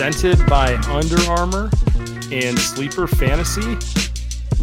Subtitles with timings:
[0.00, 1.68] Presented by Under Armour
[2.32, 3.76] and Sleeper Fantasy.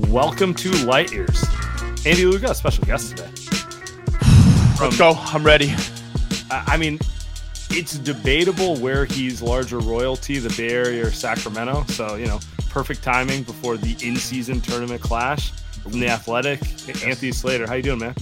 [0.09, 1.45] Welcome to Light Years.
[2.07, 3.30] Andy Liu got a special guest today.
[4.81, 5.13] Let's um, go.
[5.15, 5.75] I'm ready.
[6.49, 6.97] I I mean,
[7.69, 11.83] it's debatable where he's larger royalty, the Bay Area or Sacramento.
[11.89, 15.52] So, you know, perfect timing before the in-season tournament clash
[15.83, 16.61] from the Athletic.
[17.05, 18.15] Anthony Slater, how you doing, man?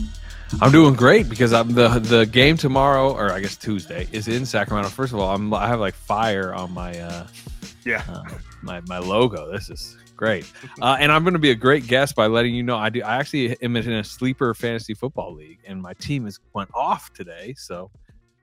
[0.61, 4.45] I'm doing great because I'm the the game tomorrow, or I guess Tuesday, is in
[4.45, 4.89] Sacramento.
[4.89, 7.27] First of all, I'm I have like fire on my uh,
[7.83, 8.03] Yeah.
[8.07, 8.23] uh
[8.61, 9.51] my my logo.
[9.51, 10.49] This is great,
[10.81, 13.01] uh, and I'm going to be a great guest by letting you know I do.
[13.01, 17.11] I actually am in a sleeper fantasy football league, and my team is went off
[17.13, 17.89] today, so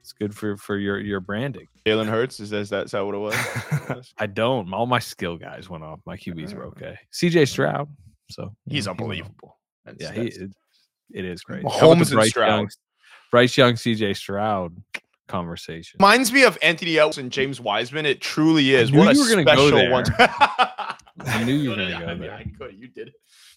[0.01, 1.67] it's good for for your your branding.
[1.87, 2.41] Jalen Hurts.
[2.41, 4.13] Is that, is that, is that what it was?
[4.19, 4.73] I don't.
[4.75, 6.01] All my skill guys went off.
[6.05, 6.99] My QBs were okay.
[7.13, 7.89] CJ Stroud,
[8.31, 9.27] so He's you know, he went off.
[9.29, 9.59] unbelievable.
[9.85, 10.51] That's- Yeah, he that's- it,
[11.15, 11.63] it is great.
[11.65, 12.49] Mahomes How about the and Bryce Stroud.
[12.49, 12.69] Young,
[13.31, 14.77] Bryce Young, CJ Stroud
[15.29, 15.99] conversation.
[16.01, 18.05] reminds me of Anthony Ellis and James Wiseman.
[18.07, 18.93] It truly is.
[18.93, 19.91] What a you were gonna go special there.
[19.91, 20.05] one.
[21.27, 22.35] I knew you were gonna go I mean, there.
[22.35, 22.75] I could.
[22.79, 23.15] You did it.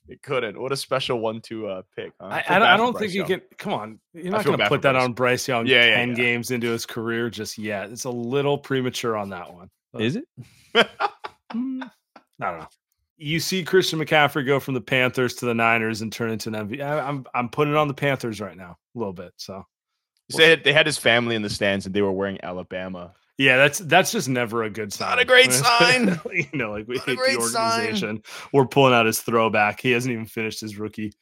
[0.07, 0.59] It couldn't.
[0.61, 2.11] What a special one to uh, pick.
[2.21, 2.27] huh?
[2.27, 3.41] I, I don't, I don't Bryce think you can.
[3.57, 5.03] Come on, you're not going to put that Bryce.
[5.03, 6.16] on Bryce Young Yeah, yeah, ten yeah.
[6.16, 7.89] games into his career just yet.
[7.89, 9.69] It's a little premature on that one.
[9.91, 10.25] But, Is it?
[10.75, 10.85] mm,
[11.53, 11.89] I
[12.39, 12.67] don't know.
[13.17, 16.55] You see Christian McCaffrey go from the Panthers to the Niners and turn into an
[16.67, 16.81] MVP.
[16.81, 19.31] I, am I'm putting it on the Panthers right now a little bit.
[19.37, 19.65] So
[20.35, 23.13] They had, they had his family in the stands and they were wearing Alabama.
[23.37, 25.09] yeah, that's that's just never a good sign.
[25.11, 26.19] not a great sign.
[26.33, 27.79] you know, like we Not hate the great sign.
[27.81, 28.23] organization.
[28.51, 29.79] We're pulling out his throwback.
[29.79, 31.13] He hasn't even finished his rookie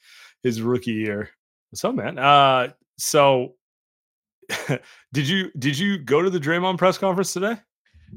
[0.42, 1.30] his rookie year.
[1.70, 2.18] What's up, man?
[2.18, 3.54] Uh, so
[5.14, 7.56] did you did you go to the Draymond press conference today?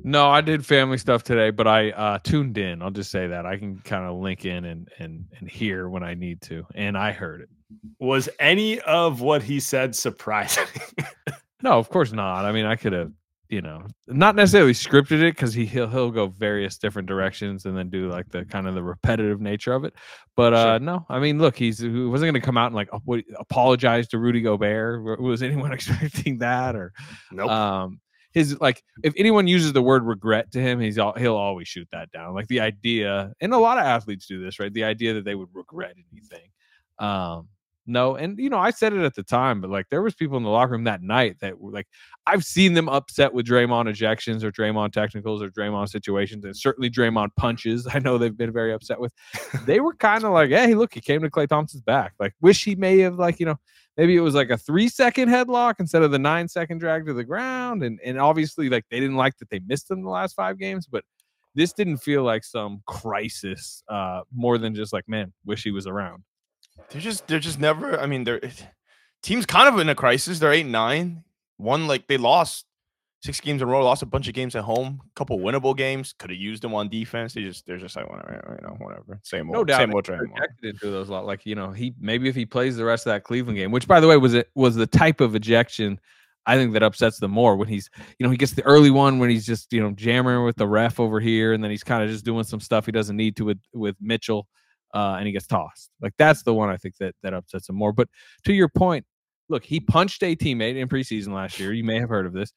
[0.05, 2.83] No, I did family stuff today, but I uh, tuned in.
[2.83, 6.03] I'll just say that I can kind of link in and and and hear when
[6.03, 7.49] I need to, and I heard it.
[7.99, 10.67] Was any of what he said surprising?
[11.63, 12.45] No, of course not.
[12.45, 13.13] I mean, I could have,
[13.49, 17.77] you know, not necessarily scripted it because he he'll he'll go various different directions and
[17.77, 19.95] then do like the kind of the repetitive nature of it.
[20.37, 22.91] But uh no, I mean, look, he's he wasn't going to come out and like
[23.39, 25.21] apologize to Rudy Gobert.
[25.21, 26.93] Was anyone expecting that or
[27.33, 27.51] nope.
[27.51, 28.01] um
[28.37, 31.89] his like if anyone uses the word regret to him he's all, he'll always shoot
[31.91, 32.35] that down.
[32.35, 34.73] Like the idea and a lot of athletes do this right?
[34.73, 36.51] The idea that they would regret anything.
[36.99, 37.49] Um
[37.87, 40.37] no and you know i said it at the time but like there was people
[40.37, 41.87] in the locker room that night that were like
[42.27, 46.91] i've seen them upset with Draymond ejections or Draymond technicals or Draymond situations and certainly
[46.91, 49.13] Draymond punches i know they've been very upset with
[49.67, 52.65] they were kind of like hey look he came to Klay Thompson's back like wish
[52.65, 53.57] he may have like you know
[53.97, 57.15] maybe it was like a three second headlock instead of the nine second drag to
[57.15, 57.83] the ground.
[57.83, 60.87] And and obviously like they didn't like that they missed them the last five games,
[60.87, 61.05] but
[61.55, 65.87] this didn't feel like some crisis, uh, more than just like, man, wish he was
[65.87, 66.23] around.
[66.91, 67.99] They're just they're just never.
[67.99, 68.41] I mean, they're
[69.23, 70.39] teams kind of in a crisis.
[70.39, 71.25] They're eight nine.
[71.57, 72.67] One like they lost
[73.23, 73.85] six games in a row.
[73.85, 75.01] Lost a bunch of games at home.
[75.05, 76.15] A couple winnable games.
[76.19, 77.35] Could have used them on defense.
[77.35, 79.21] They just they're just like whatever, you know, whatever.
[79.23, 82.35] Same No doubt same old Ejected into those lot like you know he maybe if
[82.35, 84.75] he plays the rest of that Cleveland game, which by the way was it was
[84.77, 85.99] the type of ejection
[86.47, 89.19] I think that upsets them more when he's you know he gets the early one
[89.19, 92.03] when he's just you know jamming with the ref over here and then he's kind
[92.03, 94.47] of just doing some stuff he doesn't need to with with Mitchell
[94.95, 97.77] uh, and he gets tossed like that's the one I think that that upsets him
[97.77, 97.93] more.
[97.93, 98.09] But
[98.45, 99.05] to your point,
[99.49, 101.73] look, he punched a teammate in preseason last year.
[101.73, 102.53] You may have heard of this,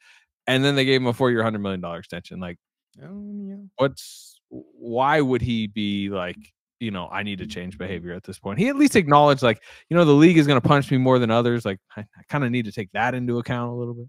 [0.48, 2.40] and then they gave him a four year, hundred million dollar extension.
[2.40, 2.58] Like
[3.04, 3.56] Um, yeah.
[3.78, 6.38] what's why would he be like
[6.80, 8.58] you know, I need to change behavior at this point.
[8.58, 11.20] He at least acknowledged, like, you know, the league is going to punch me more
[11.20, 11.66] than others.
[11.66, 14.08] Like, I, I kind of need to take that into account a little bit.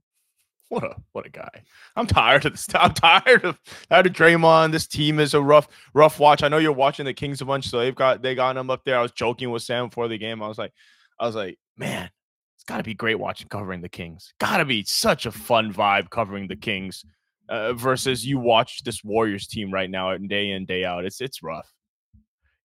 [0.71, 1.65] What a what a guy!
[1.97, 2.69] I'm tired of this.
[2.75, 3.59] I'm tired of
[3.91, 4.71] tired of Draymond.
[4.71, 6.45] This team is a rough rough watch.
[6.45, 8.85] I know you're watching the Kings a bunch, so they've got they got him up
[8.85, 8.97] there.
[8.97, 10.41] I was joking with Sam before the game.
[10.41, 10.73] I was like,
[11.19, 12.09] I was like, man,
[12.55, 14.33] it's got to be great watching covering the Kings.
[14.39, 17.05] Got to be such a fun vibe covering the Kings
[17.49, 21.05] uh, versus you watch this Warriors team right now day in day out.
[21.05, 21.69] It's it's rough.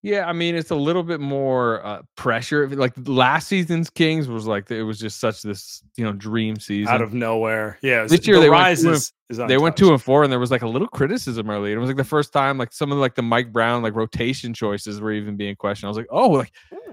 [0.06, 2.70] Yeah, I mean it's a little bit more uh, pressure.
[2.70, 6.94] Like last season's Kings was like it was just such this you know dream season
[6.94, 7.80] out of nowhere.
[7.82, 10.32] Yeah, was, this year the they went is, is they went two and four, and
[10.32, 11.72] there was like a little criticism early.
[11.72, 14.54] It was like the first time like some of like the Mike Brown like rotation
[14.54, 15.88] choices were even being questioned.
[15.88, 16.52] I was like, oh, like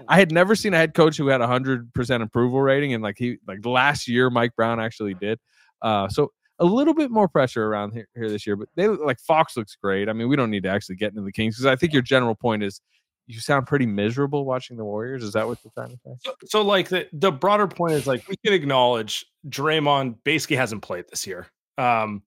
[0.09, 3.03] I had never seen a head coach who had a hundred percent approval rating, and
[3.03, 5.39] like he like last year Mike Brown actually did.
[5.83, 9.21] Uh, so a little bit more pressure around here, here this year, but they like
[9.21, 10.09] Fox looks great.
[10.09, 12.01] I mean, we don't need to actually get into the Kings because I think your
[12.01, 12.81] general point is
[13.27, 15.23] you sound pretty miserable watching the Warriors.
[15.23, 16.11] Is that what you're trying to say?
[16.25, 20.83] So, so, like the the broader point is like we can acknowledge Draymond basically hasn't
[20.83, 21.47] played this year.
[21.79, 22.23] Um,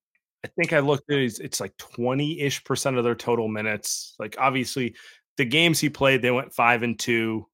[0.45, 4.13] I think I looked at it, it's like 20 ish percent of their total minutes.
[4.19, 4.95] Like obviously
[5.38, 7.48] the games he played, they went five and two.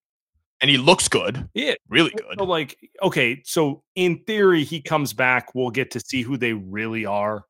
[0.59, 1.49] And he looks good.
[1.53, 1.73] Yeah.
[1.89, 2.35] Really good.
[2.37, 6.53] So like, okay, so in theory, he comes back, we'll get to see who they
[6.53, 7.45] really are.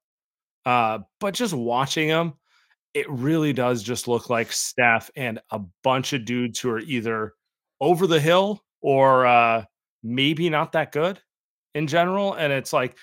[0.65, 2.33] Uh, but just watching him,
[2.93, 7.33] it really does just look like Steph and a bunch of dudes who are either
[7.79, 9.63] over the hill or uh,
[10.03, 11.19] maybe not that good
[11.73, 12.33] in general.
[12.33, 12.97] And it's like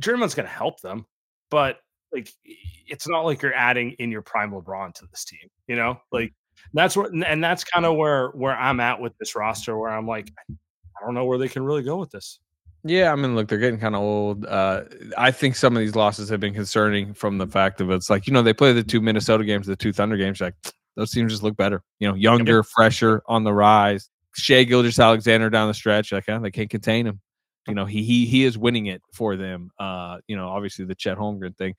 [0.00, 1.06] Draymond's going to help them,
[1.50, 1.78] but
[2.12, 5.94] like it's not like you're adding in your prime LeBron to this team, you know?
[5.94, 6.00] Mm.
[6.12, 6.34] Like
[6.72, 10.06] that's what, and that's kind of where where I'm at with this roster, where I'm
[10.06, 12.40] like, I don't know where they can really go with this.
[12.84, 14.46] Yeah, I mean, look, they're getting kind of old.
[14.46, 14.84] Uh,
[15.16, 18.26] I think some of these losses have been concerning from the fact of it's like
[18.26, 20.40] you know they play the two Minnesota games, the two Thunder games.
[20.40, 20.54] Like
[20.96, 21.82] those teams just look better.
[21.98, 24.08] You know, younger, fresher, on the rise.
[24.34, 27.20] Shai Gilgeous-Alexander down the stretch, like they can't contain him.
[27.66, 29.70] You know, he he he is winning it for them.
[29.78, 31.74] Uh, you know, obviously the Chet Holmgren thing,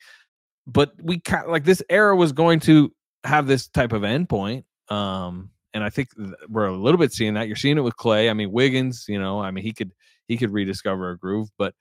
[0.68, 2.92] but we kind of like this era was going to
[3.24, 4.66] have this type of endpoint.
[4.90, 6.10] Um, and I think
[6.50, 7.48] we're a little bit seeing that.
[7.48, 8.30] You're seeing it with Klay.
[8.30, 9.06] I mean, Wiggins.
[9.08, 9.92] You know, I mean, he could
[10.30, 11.50] he could rediscover a groove.
[11.58, 11.74] But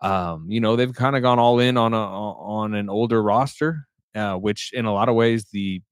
[0.00, 3.86] um, you know, they've kind of gone all in on a on an older roster,
[4.14, 5.82] uh, which in a lot of ways the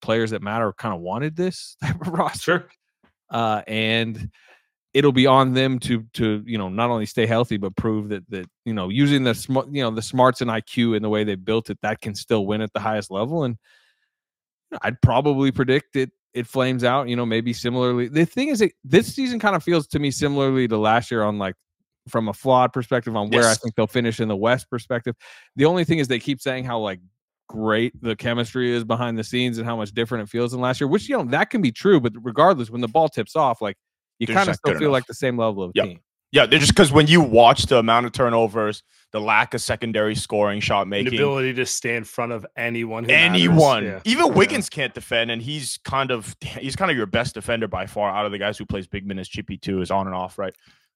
[0.00, 2.68] players that matter kind of wanted this type of roster.
[3.28, 4.30] Uh, and
[4.94, 8.28] it'll be on them to to you know not only stay healthy but prove that
[8.30, 11.24] that you know using the smart you know the smarts and IQ and the way
[11.24, 13.56] they built it that can still win at the highest level and
[14.82, 18.08] I'd probably predict it it flames out, you know, maybe similarly.
[18.08, 21.22] The thing is, it, this season kind of feels to me similarly to last year
[21.22, 21.54] on like
[22.08, 23.56] from a flawed perspective on where yes.
[23.56, 25.14] I think they'll finish in the West perspective.
[25.56, 27.00] The only thing is they keep saying how like
[27.48, 30.80] great the chemistry is behind the scenes and how much different it feels than last
[30.80, 33.60] year, which you know that can be true, but regardless, when the ball tips off,
[33.60, 33.76] like
[34.18, 34.92] you kind of still feel enough.
[34.92, 35.86] like the same level of yep.
[35.86, 36.00] team.
[36.32, 38.82] Yeah, they're just because when you watch the amount of turnovers,
[39.12, 43.08] the lack of secondary scoring, shot making, the ability to stay in front of anyone,
[43.10, 44.00] anyone, yeah.
[44.06, 44.76] even Wiggins yeah.
[44.76, 48.24] can't defend, and he's kind of he's kind of your best defender by far out
[48.24, 49.28] of the guys who plays big minutes.
[49.28, 50.54] Chippy too is on and off, right?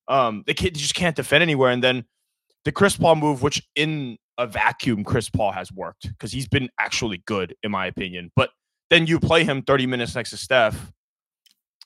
[0.08, 2.06] Um, they, can't, they just can't defend anywhere, and then
[2.64, 6.70] the Chris Paul move, which in a vacuum, Chris Paul has worked because he's been
[6.80, 8.50] actually good in my opinion, but
[8.88, 10.92] then you play him 30 minutes next to Steph,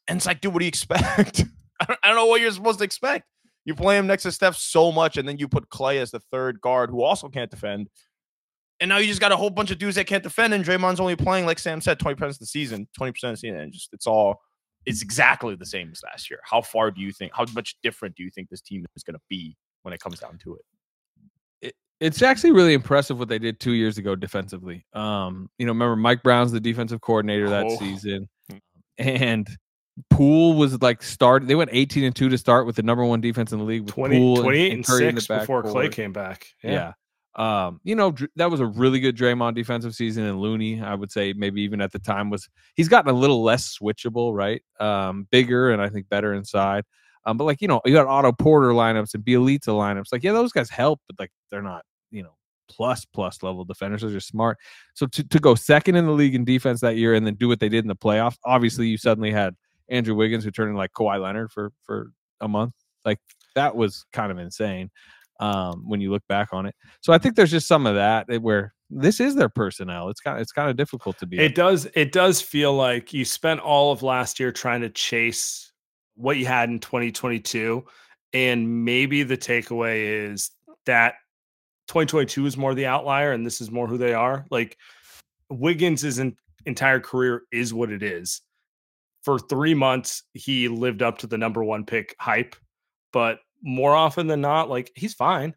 [0.06, 1.45] and it's like, dude, what do you expect?
[1.80, 3.25] I don't know what you're supposed to expect.
[3.71, 6.19] You play him next to Steph so much, and then you put Klay as the
[6.33, 7.89] third guard who also can't defend.
[8.81, 10.99] And now you just got a whole bunch of dudes that can't defend, and Draymond's
[10.99, 13.59] only playing, like Sam said, 20% of the season, 20% of the season.
[13.59, 14.41] And just it's all
[14.87, 16.41] it's exactly the same as last year.
[16.43, 19.21] How far do you think, how much different do you think this team is gonna
[19.29, 21.75] be when it comes down to it?
[22.00, 24.85] it's actually really impressive what they did two years ago defensively.
[24.95, 27.77] Um, you know, remember Mike Brown's the defensive coordinator that oh.
[27.77, 28.29] season,
[28.99, 29.47] and
[30.09, 31.49] Poole was like started.
[31.49, 33.83] They went 18 and 2 to start with the number one defense in the league
[33.83, 36.47] with 20, Poole 28 and, and 6 before Klay came back.
[36.62, 36.73] Yeah.
[36.73, 36.92] yeah.
[37.37, 40.25] Um, you know, that was a really good Draymond defensive season.
[40.25, 43.42] And Looney, I would say maybe even at the time was he's gotten a little
[43.42, 44.62] less switchable, right?
[44.78, 46.85] Um, bigger and I think better inside.
[47.26, 50.07] Um, but like, you know, you got Otto Porter lineups and Bjelica lineups.
[50.11, 52.35] Like, yeah, those guys help, but like they're not, you know,
[52.69, 54.02] plus plus level defenders.
[54.02, 54.59] Those are smart.
[54.95, 57.47] So to, to go second in the league in defense that year and then do
[57.47, 59.54] what they did in the playoffs, obviously you suddenly had–
[59.90, 62.75] Andrew Wiggins, who turned into like Kawhi Leonard for for a month.
[63.04, 63.18] Like
[63.54, 64.90] that was kind of insane
[65.40, 66.75] um, when you look back on it.
[67.00, 70.09] So I think there's just some of that eh, where this is their personnel.
[70.09, 71.38] It's kind of it's kind of difficult to be.
[71.38, 75.73] It does it does feel like you spent all of last year trying to chase
[76.14, 77.85] what you had in 2022,
[78.32, 80.50] and maybe the takeaway is
[80.87, 81.14] that
[81.88, 84.47] 2022 is more the outlier, and this is more who they are.
[84.50, 84.76] Like
[85.49, 86.04] Wiggins
[86.66, 88.42] entire career is what it is.
[89.23, 92.57] For three months, he lived up to the number one pick hype,
[93.12, 95.55] but more often than not, like he's fine,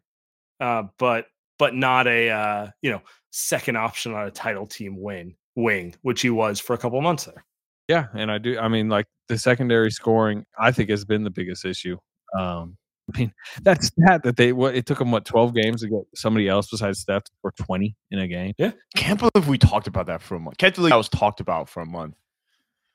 [0.60, 1.26] uh, but
[1.58, 6.20] but not a uh, you know second option on a title team win wing, which
[6.20, 7.44] he was for a couple months there.
[7.88, 8.58] Yeah, and I do.
[8.58, 11.98] I mean, like the secondary scoring, I think has been the biggest issue.
[12.38, 12.76] Um,
[13.14, 15.88] I mean, that's that stat that they what it took them what twelve games to
[15.88, 18.54] get somebody else besides Steph for twenty in a game.
[18.56, 20.56] Yeah, can't believe we talked about that for a month.
[20.56, 22.14] Can't believe that was talked about for a month.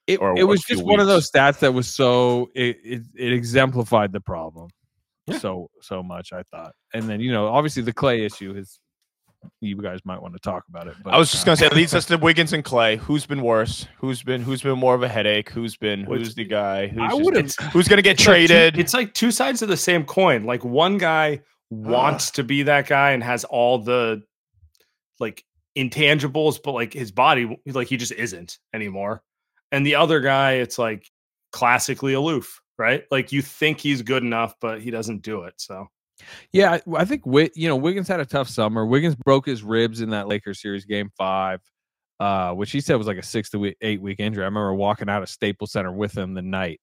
[0.09, 4.11] It, it was just one of those stats that was so it, it, it exemplified
[4.11, 4.69] the problem
[5.29, 5.37] yeah.
[5.39, 6.33] so so much.
[6.33, 8.79] I thought, and then you know, obviously the Klay issue is
[9.61, 10.95] you guys might want to talk about it.
[11.03, 12.97] But I was just gonna say it leads us to Wiggins and Klay.
[12.97, 13.87] Who's been worse?
[13.97, 15.49] Who's been who's been more of a headache?
[15.49, 16.87] Who's been who's the guy?
[16.87, 18.73] Who's, just, who's gonna get it's traded?
[18.73, 20.45] Like two, it's like two sides of the same coin.
[20.45, 22.33] Like one guy wants uh.
[22.33, 24.23] to be that guy and has all the
[25.19, 25.43] like
[25.77, 29.23] intangibles, but like his body, like he just isn't anymore.
[29.71, 31.07] And the other guy, it's like
[31.51, 33.03] classically aloof, right?
[33.11, 35.53] Like you think he's good enough, but he doesn't do it.
[35.57, 35.87] So
[36.51, 38.85] yeah, I, think you know Wiggins had a tough summer.
[38.85, 41.61] Wiggins broke his ribs in that Lakers series game five,
[42.19, 44.43] uh, which he said was like a six to eight week injury.
[44.43, 46.81] I remember walking out of Staples Center with him the night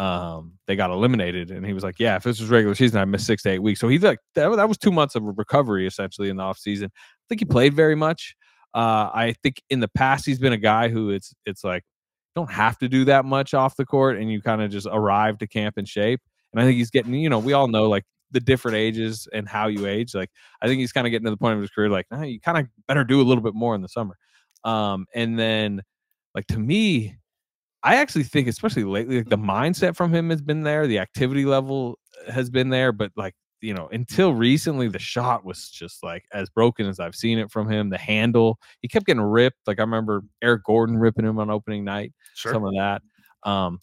[0.00, 3.04] um, they got eliminated, and he was like, "Yeah, if this was regular season, I
[3.04, 5.86] missed six to eight weeks." So he's like, that, that was two months of recovery
[5.86, 6.86] essentially in the offseason.
[6.86, 8.34] I think he played very much.
[8.72, 11.82] Uh, I think in the past he's been a guy who it's it's like
[12.34, 15.38] don't have to do that much off the court, and you kind of just arrive
[15.38, 16.20] to camp in shape.
[16.52, 19.48] And I think he's getting, you know, we all know like the different ages and
[19.48, 20.14] how you age.
[20.14, 20.30] Like
[20.62, 22.40] I think he's kind of getting to the point of his career, like nah, you
[22.40, 24.16] kind of better do a little bit more in the summer.
[24.64, 25.82] Um, and then
[26.34, 27.16] like to me,
[27.82, 31.44] I actually think, especially lately, like the mindset from him has been there, the activity
[31.44, 36.24] level has been there, but like you know, until recently, the shot was just like
[36.32, 37.90] as broken as I've seen it from him.
[37.90, 39.58] The handle, he kept getting ripped.
[39.66, 42.12] Like I remember Eric Gordon ripping him on opening night.
[42.34, 42.52] Sure.
[42.52, 43.02] Some of that.
[43.42, 43.80] Um,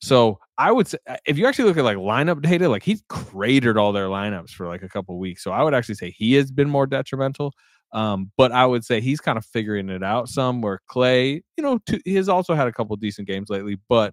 [0.00, 3.02] so I would say uh, if you actually look at like lineup data, like he's
[3.08, 5.42] cratered all their lineups for like a couple weeks.
[5.42, 7.52] So I would actually say he has been more detrimental.
[7.92, 10.60] Um, but I would say he's kind of figuring it out some.
[10.60, 14.12] Where Klay, you know, t- he has also had a couple decent games lately, but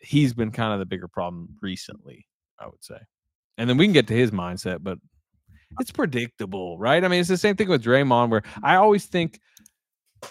[0.00, 2.26] he's been kind of the bigger problem recently.
[2.58, 2.98] I would say,
[3.60, 4.98] and then we can get to his mindset, but
[5.78, 7.04] it's predictable, right?
[7.04, 9.38] I mean, it's the same thing with Draymond, where I always think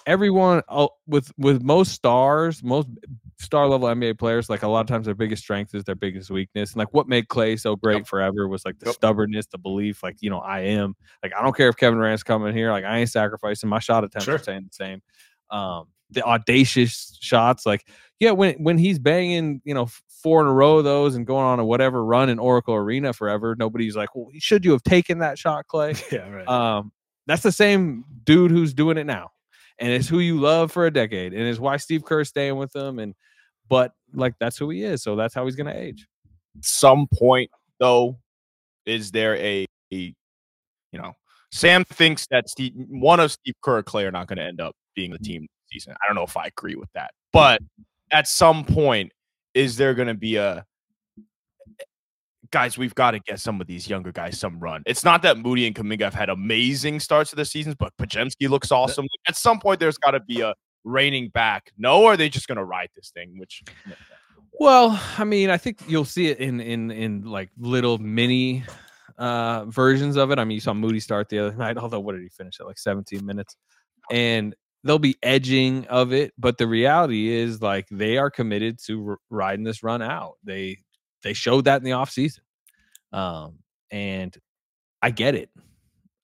[0.07, 2.87] everyone oh, with with most stars, most
[3.39, 6.31] star level NBA players, like a lot of times their biggest strength is their biggest
[6.31, 6.71] weakness.
[6.71, 8.07] And like what made Klay so great yep.
[8.07, 8.95] forever was like the yep.
[8.95, 10.95] stubbornness, the belief, like, you know, I am.
[11.21, 14.03] Like, I don't care if Kevin Durant's coming here, like I ain't sacrificing my shot
[14.03, 14.35] attempts sure.
[14.35, 15.01] are staying the same.
[15.51, 17.87] Um, the audacious shots, like,
[18.19, 19.87] yeah, when when he's banging, you know,
[20.21, 23.13] four in a row of those and going on a whatever run in Oracle Arena
[23.13, 26.01] forever, nobody's like, Well, should you have taken that shot, Klay?
[26.11, 26.47] Yeah, right.
[26.47, 26.91] Um,
[27.27, 29.31] that's the same dude who's doing it now
[29.79, 32.71] and it's who you love for a decade, and it's why Steve Kerr's staying with
[32.73, 32.99] them.
[32.99, 33.15] And
[33.67, 36.05] but like that's who he is, so that's how he's gonna age.
[36.61, 37.49] Some point
[37.79, 38.19] though,
[38.85, 40.13] is there a, a
[40.91, 41.13] you know,
[41.51, 44.59] Sam thinks that Steve, one of Steve Kerr or Klay are not going to end
[44.59, 45.93] up being the team season.
[45.93, 47.61] I don't know if I agree with that, but
[48.11, 49.11] at some point,
[49.59, 50.65] is there going to be a
[52.51, 54.83] guys, we've got to get some of these younger guys some run.
[54.85, 58.49] It's not that Moody and Kuminga have had amazing starts to the seasons, but Podziemski
[58.49, 59.05] looks awesome.
[59.27, 60.53] At some point, there's got to be a
[60.85, 61.71] reining back.
[61.77, 63.37] No, or are they just going to ride this thing?
[63.37, 63.63] Which,
[64.59, 68.63] well, I mean, I think you'll see it in in in like little mini
[69.17, 70.39] uh versions of it.
[70.39, 71.77] I mean, you saw Moody start the other night.
[71.77, 73.55] Although, what did he finish at like 17 minutes?
[74.09, 79.09] And they'll be edging of it, but the reality is like they are committed to
[79.09, 80.35] r- riding this run out.
[80.43, 80.77] They
[81.23, 82.39] they showed that in the offseason.
[83.11, 83.59] Um,
[83.91, 84.35] and
[85.01, 85.49] I get it.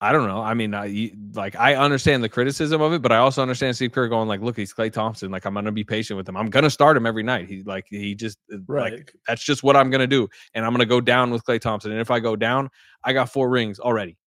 [0.01, 0.41] I don't know.
[0.41, 3.93] I mean, I like I understand the criticism of it, but I also understand Steve
[3.93, 5.31] Kerr going like, "Look, he's Klay Thompson.
[5.31, 6.35] Like, I'm gonna be patient with him.
[6.35, 7.47] I'm gonna start him every night.
[7.47, 8.93] He like he just uh, right.
[8.93, 11.91] like that's just what I'm gonna do, and I'm gonna go down with Klay Thompson.
[11.91, 12.69] And if I go down,
[13.03, 14.17] I got four rings already.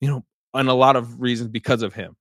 [0.00, 2.16] You know, and a lot of reasons because of him.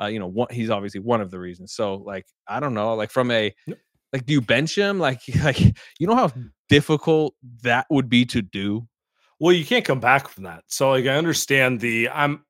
[0.00, 1.72] Uh, you know, one, he's obviously one of the reasons.
[1.72, 2.94] So, like, I don't know.
[2.94, 3.54] Like, from a
[4.12, 4.98] like, do you bench him?
[4.98, 6.32] Like, like you know how
[6.68, 8.86] difficult that would be to do.
[9.38, 10.64] Well, you can't come back from that.
[10.68, 12.44] So like I understand the I'm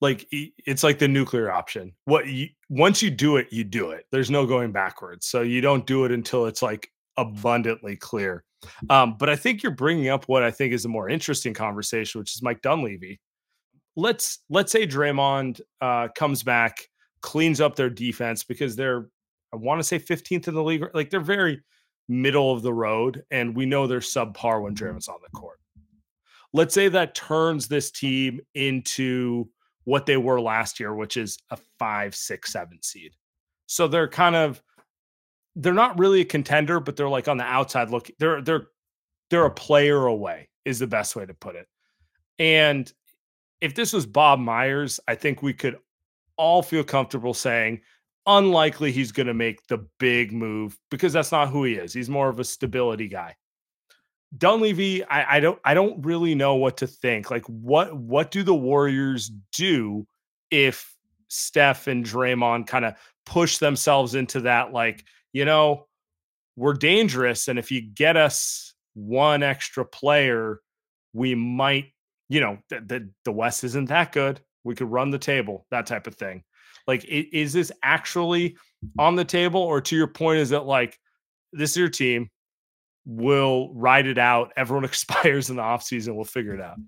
[0.00, 1.92] like it's like the nuclear option.
[2.04, 4.06] What you once you do it, you do it.
[4.12, 5.26] There's no going backwards.
[5.26, 8.44] So you don't do it until it's like abundantly clear.
[8.90, 12.20] Um, but I think you're bringing up what I think is a more interesting conversation,
[12.20, 13.20] which is Mike Dunleavy.
[13.96, 16.88] Let's let's say Draymond uh, comes back,
[17.22, 19.08] cleans up their defense because they're
[19.52, 20.84] I want to say 15th in the league.
[20.94, 21.60] Like they're very
[22.08, 25.58] middle of the road, and we know they're subpar when Draymond's on the court.
[26.52, 29.48] Let's say that turns this team into
[29.84, 33.12] what they were last year, which is a five, six, seven seed.
[33.66, 34.62] So they're kind of
[35.56, 38.10] they're not really a contender, but they're like on the outside look.
[38.18, 38.66] They're they're
[39.30, 41.66] they're a player away is the best way to put it.
[42.38, 42.92] And
[43.60, 45.78] if this was Bob Myers, I think we could
[46.36, 47.80] all feel comfortable saying
[48.26, 51.92] unlikely he's going to make the big move because that's not who he is.
[51.92, 53.36] He's more of a stability guy.
[54.36, 57.30] Dunleavy, I, I don't I don't really know what to think.
[57.30, 60.06] Like what what do the Warriors do
[60.50, 60.94] if
[61.28, 62.94] Steph and Draymond kind of
[63.26, 65.86] push themselves into that like, you know,
[66.56, 70.60] we're dangerous and if you get us one extra player,
[71.12, 71.92] we might,
[72.30, 74.40] you know, the the, the West isn't that good.
[74.64, 76.42] We could run the table, that type of thing.
[76.86, 78.56] Like, is this actually
[78.98, 79.60] on the table?
[79.60, 80.98] Or to your point, is it like
[81.52, 82.30] this is your team?
[83.04, 84.52] We'll ride it out.
[84.56, 86.14] Everyone expires in the offseason.
[86.14, 86.78] We'll figure it out.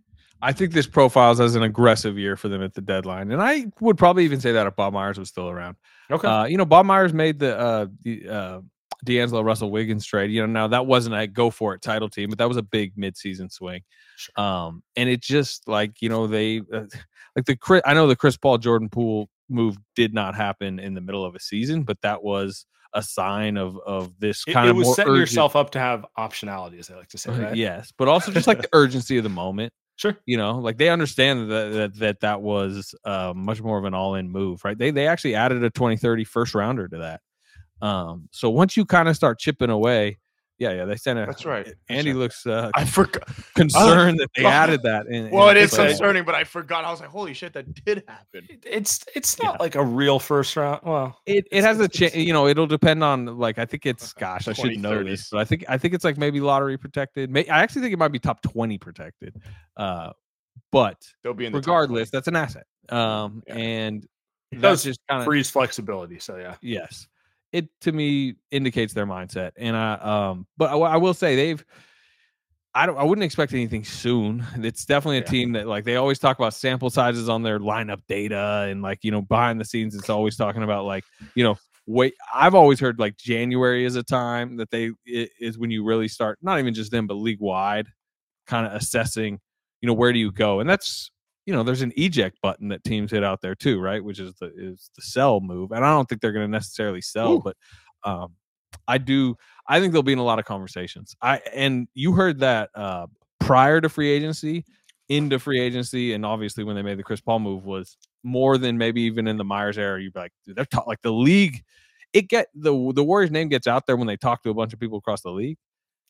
[0.45, 3.67] I think this profiles as an aggressive year for them at the deadline, and I
[3.81, 5.77] would probably even say that if Bob Myers was still around.
[6.11, 8.61] Okay, uh, you know, Bob Myers made the uh, the uh,
[9.05, 10.31] D'Angelo Russell Wiggins trade.
[10.31, 12.63] You know, now that wasn't a go for it title team, but that was a
[12.63, 13.83] big midseason swing.
[14.17, 14.45] Sure.
[14.45, 16.85] Um, and it just like you know they uh,
[17.37, 17.83] like the Chris.
[17.85, 21.35] I know the Chris Paul Jordan Poole move did not happen in the middle of
[21.35, 24.97] a season, but that was a sign of of this kind it, of it was
[24.97, 27.31] setting urgent, yourself up to have optionality, as I like to say.
[27.31, 27.57] Right?
[27.57, 29.73] yes, but also just like the urgency of the moment.
[29.97, 30.17] Sure.
[30.27, 33.95] You know, like they understand that that that, that was uh, much more of an
[33.95, 34.77] all in move, right?
[34.77, 37.21] They they actually added a 2030 first rounder to that.
[37.83, 40.19] Um, so once you kind of start chipping away,
[40.59, 41.27] yeah, yeah, they sent it.
[41.27, 41.75] That's right.
[41.89, 43.29] Andy looks uh, I forgot.
[43.57, 45.07] concerned that they added that.
[45.09, 45.89] In, Well, in it is play.
[45.89, 46.85] concerning, but I forgot.
[46.85, 50.55] I was like, "Holy shit, that did happen." It's it's not like a real first
[50.55, 50.83] round.
[50.85, 52.15] Well, It it has a chance.
[52.15, 55.39] You know, it'll depend on like I think it's gosh, I should know this, but
[55.39, 57.29] I think I think it's like maybe lottery protected.
[57.29, 59.43] May, I actually think it might be top twenty protected.
[59.77, 60.13] Uh,
[60.71, 62.67] but They'll be in regardless, that's an asset.
[62.89, 63.57] Um, Yeah.
[63.57, 64.05] and
[64.53, 66.21] It that's does just kind of freeze flexibility.
[66.21, 67.09] So yeah, yes
[67.53, 71.65] it to me indicates their mindset and i um but I, I will say they've
[72.75, 75.27] i don't i wouldn't expect anything soon it's definitely a Yeah.
[75.27, 79.01] team that like they always talk about sample sizes on their lineup data and like
[79.03, 82.79] you know behind the scenes it's always talking about like you know wait i've always
[82.81, 86.73] heard like january is a time that they is when you really start not even
[86.73, 87.89] just them but league wide
[88.47, 89.39] kind of assessing
[89.81, 91.11] you know where do you go and that's
[91.47, 94.03] you know there's an eject button that teams hit out there too right?
[94.03, 97.01] Which is the is the sell move and i don't think they're going to necessarily
[97.01, 97.43] sell Ooh.
[97.43, 97.57] but
[98.05, 98.35] um
[98.89, 99.37] i do
[99.69, 101.15] i think they'll be in a lot of conversations.
[101.23, 103.07] I and you heard that uh
[103.41, 104.65] prior to free agency
[105.09, 108.79] into free agency and obviously when they made the chris paul move was more than
[108.79, 111.63] maybe even in the myers era you'd be like dude, they're ta- like the league
[112.13, 114.73] it get the the warriors name gets out there when they talk to a bunch
[114.73, 115.59] of people across the league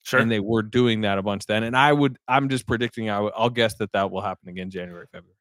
[0.03, 0.21] sure.
[0.21, 3.21] and they were doing that a bunch then and i would i'm just predicting I
[3.21, 5.35] would, i'll guess that that will happen again january february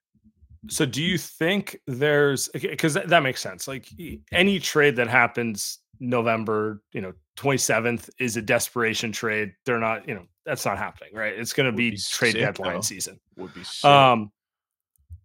[0.70, 3.68] So do you think there's because that, that makes sense?
[3.68, 3.88] Like
[4.32, 9.54] any trade that happens November, you know, 27th is a desperation trade.
[9.66, 11.34] They're not, you know, that's not happening, right?
[11.34, 12.82] It's going to be be trade sick, deadline though.
[12.82, 13.20] season.
[13.38, 13.86] would be sick.
[13.86, 14.32] Um,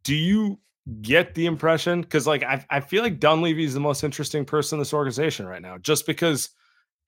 [0.05, 0.59] do you
[1.03, 2.01] get the impression?
[2.03, 5.47] Because like I, I feel like Dunleavy is the most interesting person in this organization
[5.47, 6.51] right now, just because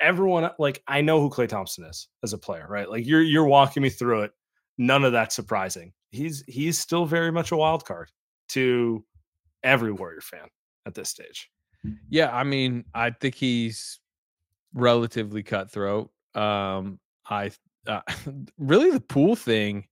[0.00, 2.90] everyone like I know who Klay Thompson is as a player, right?
[2.90, 4.32] Like you're you're walking me through it.
[4.78, 5.92] None of that's surprising.
[6.10, 8.10] He's he's still very much a wild card
[8.50, 9.04] to
[9.62, 10.48] every Warrior fan
[10.86, 11.50] at this stage.
[12.08, 14.00] Yeah, I mean, I think he's
[14.74, 16.10] relatively cutthroat.
[16.34, 17.50] Um, I
[17.86, 18.00] uh,
[18.58, 19.86] really the Poole thing.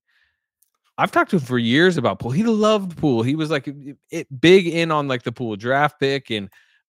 [0.99, 2.31] I've talked to him for years about Poole.
[2.31, 3.23] He loved Poole.
[3.23, 3.69] He was like
[4.11, 6.49] it, big in on like the Poole draft pick, and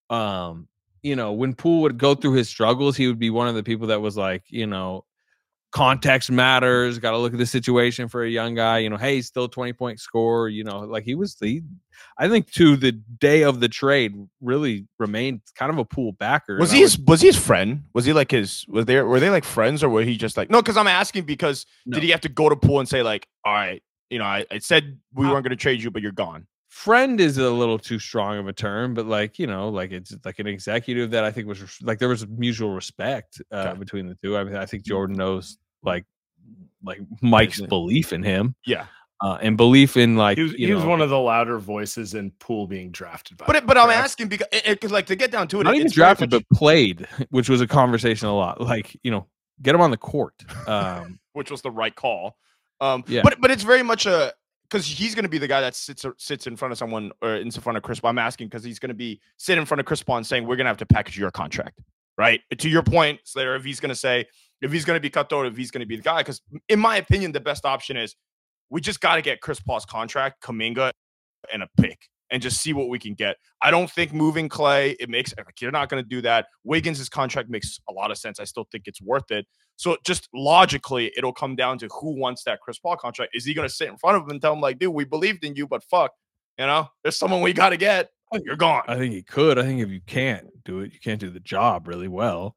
[0.09, 0.67] um,
[1.07, 3.63] you know, when Poole would go through his struggles, he would be one of the
[3.63, 5.05] people that was like, you know,
[5.71, 6.99] context matters.
[6.99, 8.79] Got to look at the situation for a young guy.
[8.79, 10.49] You know, hey, still twenty point score.
[10.49, 11.61] You know, like he was the
[12.17, 16.57] I think to the day of the trade really remained kind of a Poole backer.
[16.57, 17.83] was he his was he his friend?
[17.93, 20.49] Was he like his was there were they like friends or were he just like
[20.49, 20.61] no?
[20.61, 21.95] Because I'm asking because No.
[21.95, 24.45] did he have to go to Poole and say like, all right, you know, I,
[24.51, 26.47] I said we weren't going to trade you, but you're gone.
[26.83, 30.15] Friend is a little too strong of a term, but like you know, like it's
[30.23, 33.79] like an executive that I think was like there was mutual respect uh, Okay.
[33.79, 34.37] between the two.
[34.37, 36.05] I mean, I think Jordan knows like
[36.83, 38.85] like Mike's belief in him Yeah,
[39.21, 41.57] uh, and belief in like He was, you he was know, one of the louder
[41.57, 43.45] voices in Poole being drafted by.
[43.47, 45.73] but it, but I'm asking because it, it, like to get down to it, not
[45.73, 48.61] it- even it's drafted much- but played, which was a conversation a lot.
[48.61, 49.25] Like you know,
[49.63, 50.35] get him on the court.
[50.67, 52.37] Um, which was the right call.
[52.79, 53.21] Um, Yeah.
[53.23, 54.31] but but it's very much a
[54.69, 57.35] because he's going to be the guy that sits sits in front of someone or
[57.35, 57.99] in front of Chris.
[58.03, 60.45] I'm asking because he's going to be sitting in front of Chris Paul and saying
[60.45, 61.79] we're going to have to package your contract,
[62.17, 62.41] right?
[62.57, 64.25] To your point, Slater, if he's going to say
[64.61, 66.79] if he's going to be cutthroat, if he's going to be the guy, because in
[66.79, 68.15] my opinion, the best option is
[68.69, 70.91] we just got to get Chris Paul's contract, Kuminga,
[71.53, 72.09] and a pick.
[72.29, 73.37] And just see what we can get.
[73.61, 76.47] I don't think moving Klay, it makes like you're not going to do that.
[76.65, 78.39] Wiggins' contract makes a lot of sense.
[78.39, 79.45] I still think it's worth it.
[79.77, 83.35] So just logically, it'll come down to who wants that Chris Paul contract.
[83.35, 85.05] Is he going to sit in front of him and tell him like, dude, we
[85.05, 86.11] believed in you, but fuck,
[86.57, 88.09] you know, there's someone we got to get.
[88.43, 88.83] You're gone.
[88.87, 89.57] I think he could.
[89.57, 92.55] I think if you can't do it, you can't do the job really well.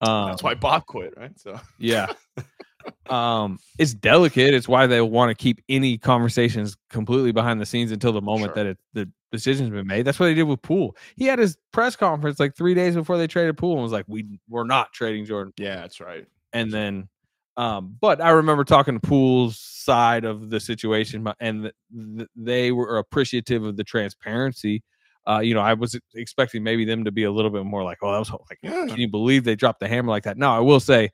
[0.00, 1.38] Um, That's why Bob quit, right?
[1.38, 2.06] So yeah.
[3.10, 4.54] um, it's delicate.
[4.54, 8.52] It's why they want to keep any conversations completely behind the scenes until the moment
[8.54, 8.64] Sure.
[8.64, 10.04] that it, the decision's been made.
[10.04, 10.96] That's what they did with Poole.
[11.16, 14.04] He had his press conference like three days before they traded Poole and was like,
[14.08, 16.26] "We we're not trading Jordan." yeah, that's right.
[16.52, 17.08] And then,
[17.56, 21.74] um, but I remember talking to Poole's side of the situation, and th-
[22.16, 24.82] th- they were appreciative of the transparency.
[25.26, 27.98] Uh, you know, I was expecting maybe them to be a little bit more like,
[28.02, 28.86] "Oh, that was like, Yeah.
[28.88, 31.10] can you believe they dropped the hammer like that?" No, I will say,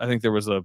[0.00, 0.64] I think there was a,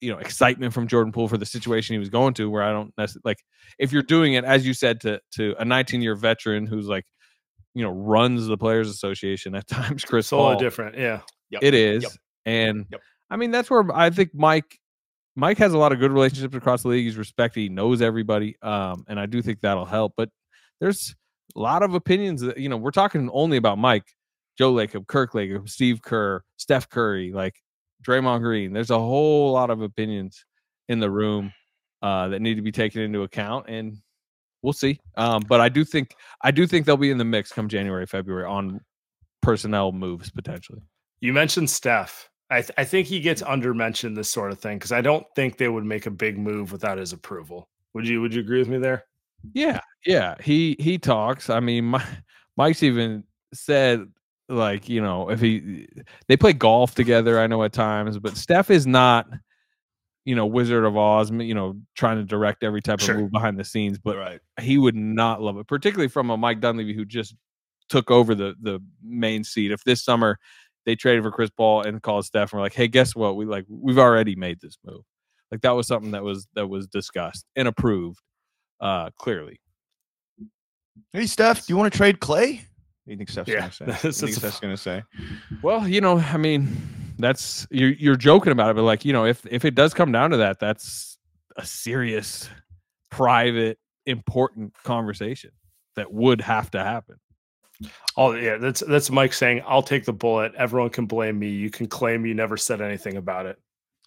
[0.00, 2.50] you know, excitement from Jordan Poole for the situation he was going to.
[2.50, 3.38] Where I don't necessarily like
[3.78, 7.04] if you're doing it as you said to to a 19 year veteran who's like,
[7.74, 10.04] you know, runs the Players Association at times.
[10.04, 10.96] Chris It's a little Paul, different.
[10.98, 11.20] Yeah.
[11.50, 11.62] Yep.
[11.62, 12.12] it is, Yep.
[12.46, 13.00] and Yep.
[13.30, 14.78] I mean that's where I think Mike
[15.36, 17.04] Mike has a lot of good relationships across the league.
[17.04, 17.60] He's respected.
[17.60, 20.14] He knows everybody, um, and I do think that'll help.
[20.16, 20.30] But
[20.80, 21.14] there's
[21.54, 22.40] a lot of opinions.
[22.40, 24.04] That, you know, we're talking only about Mike,
[24.56, 27.54] Joe Lacob, Kirk Lacob, Steve Kerr, Steph Curry, like
[28.02, 28.72] Draymond Green.
[28.72, 30.44] There's a whole lot of opinions
[30.88, 31.52] in the room
[32.02, 33.96] uh, that need to be taken into account, and
[34.62, 35.00] we'll see.
[35.16, 38.06] Um, but I do think I do think they'll be in the mix come January,
[38.06, 38.80] February on
[39.42, 40.80] personnel moves potentially.
[41.20, 42.28] You mentioned Steph.
[42.50, 45.58] I, th- I think he gets undermentioned this sort of thing because I don't think
[45.58, 47.68] they would make a big move without his approval.
[47.94, 49.04] Would you Would you agree with me there?
[49.52, 50.34] Yeah, yeah.
[50.40, 51.50] He he talks.
[51.50, 52.04] I mean, my,
[52.56, 54.06] Mike's even said
[54.48, 55.88] like you know if he
[56.28, 57.40] they play golf together.
[57.40, 59.26] I know at times, but Steph is not
[60.24, 61.30] you know Wizard of Oz.
[61.30, 63.14] You know trying to direct every type Sure.
[63.14, 64.40] of move behind the scenes, but right.
[64.60, 67.34] he would not love it, particularly from a Mike Dunleavy who just
[67.88, 69.70] took over the the main seat.
[69.72, 70.38] If this summer
[70.84, 73.36] they traded for Chris Paul and called Steph and were like, "Hey, guess what?
[73.36, 75.02] We like we've already made this move."
[75.50, 78.20] Like that was something that was that was discussed and approved
[78.80, 79.60] uh clearly.
[81.12, 82.62] Hey, Steph, do you want to trade Klay?
[83.06, 83.84] What do you think Steph's Yeah, gonna say?
[83.86, 85.02] that's- What do you think that's a Steph's gonna say?
[85.62, 86.76] Well, you know, I mean,
[87.18, 90.10] that's you're you're joking about it, but like, you know, if if it does come
[90.10, 91.16] down to that, that's
[91.56, 92.50] a serious,
[93.12, 95.50] private, important conversation
[95.94, 97.16] that would have to happen.
[98.16, 100.52] Oh yeah, that's that's Mike saying, "I'll take the bullet.
[100.56, 101.48] Everyone can blame me.
[101.50, 103.58] You can claim you never said anything about it."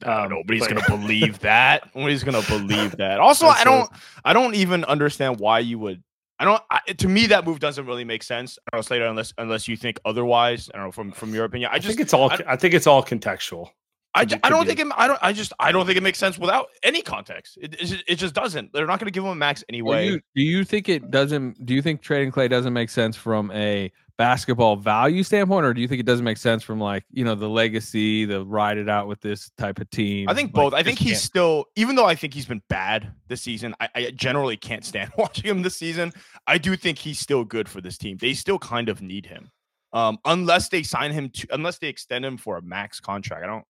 [0.03, 1.89] Um, Nobody's but- gonna believe that.
[1.95, 3.19] Nobody's gonna believe that.
[3.19, 3.89] Also, I That's a- don't.
[4.25, 6.03] I don't even understand why you would.
[6.39, 6.63] I don't.
[6.71, 8.57] I, to me, that move doesn't really make sense.
[8.65, 10.69] I don't know, Slater, unless unless you think otherwise.
[10.73, 11.69] I don't know from from your opinion.
[11.71, 11.87] I I, just.
[11.89, 12.31] think it's all.
[12.31, 13.69] I- I, think it's all contextual.
[14.15, 14.87] I, be- I don't think it.
[14.95, 15.19] I don't.
[15.21, 15.53] I just.
[15.59, 17.57] I don't think it makes sense without any context.
[17.61, 18.71] It it just, it just doesn't.
[18.73, 20.07] They're not going to give him a max Do anyway.
[20.07, 21.65] you, do you think it doesn't?
[21.65, 25.79] Do you think trading Klay doesn't make sense from a basketball value standpoint, or do
[25.81, 28.89] you think it doesn't make sense from like you know the legacy, the ride it
[28.89, 30.29] out with this type of team?
[30.29, 30.73] I think Like, both.
[30.75, 33.89] I think he's can't- still, even though I think he's been bad this season, I,
[33.95, 36.11] I generally can't stand watching him this season.
[36.45, 38.17] I do think he's still good for this team.
[38.17, 39.49] They still kind of need him,
[39.93, 43.43] um, unless they sign him to, unless they extend him for a max contract.
[43.43, 43.63] I don't,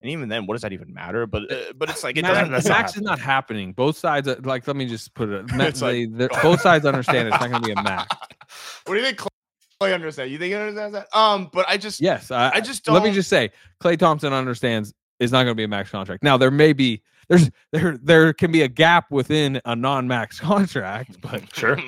[0.00, 1.26] and even then, what does that even matter?
[1.26, 2.52] But uh, but it's like it Max, doesn't.
[2.52, 3.74] that's it's not max is not happening.
[3.74, 5.44] Both sides, are- like, let me just put it.
[5.60, 8.06] It's like- they- they're- both sides understand it's not going to be a max.
[8.86, 9.20] what do you think?
[9.80, 10.30] Klay understand?
[10.30, 11.08] You think he understands that?
[11.16, 13.50] Um, but I just Yes, I, I just let me just say,
[13.82, 16.22] Klay Thompson understands it's not going to be a max contract.
[16.22, 21.20] Now there may be there's there there can be a gap within a non-max contract,
[21.22, 21.78] but Sure.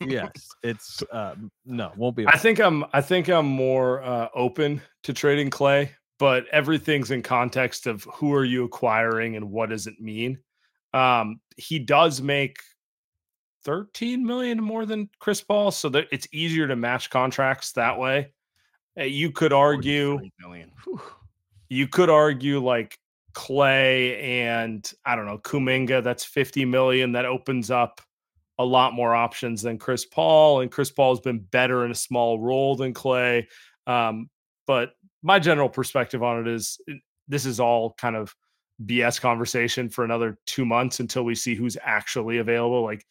[0.00, 0.30] yes,
[0.62, 2.24] it's um, no, won't be.
[2.24, 2.84] a I think I'm.
[2.92, 8.34] I think I'm more uh, open to trading Klay, but everything's in context of who
[8.34, 10.38] are you acquiring and what does it mean.
[10.94, 12.56] Um, he does make
[13.68, 18.32] 13 million more than Chris Paul, so that it's easier to match contracts that way.
[18.98, 20.12] Uh, You could argue.
[20.12, 20.72] 43 million.
[21.68, 22.98] You could argue like
[23.34, 26.02] Klay and I don't know Kuminga.
[26.02, 27.12] That's fifty million.
[27.12, 28.00] That opens up
[28.58, 31.94] a lot more options than Chris Paul, and Chris Paul has been better in a
[31.94, 33.44] small role than Klay.
[33.86, 34.30] Um,
[34.66, 36.80] but my general perspective on it is
[37.28, 38.34] this is all kind of
[38.84, 42.82] BS conversation for another two months until we see who's actually available.
[42.82, 43.04] Like,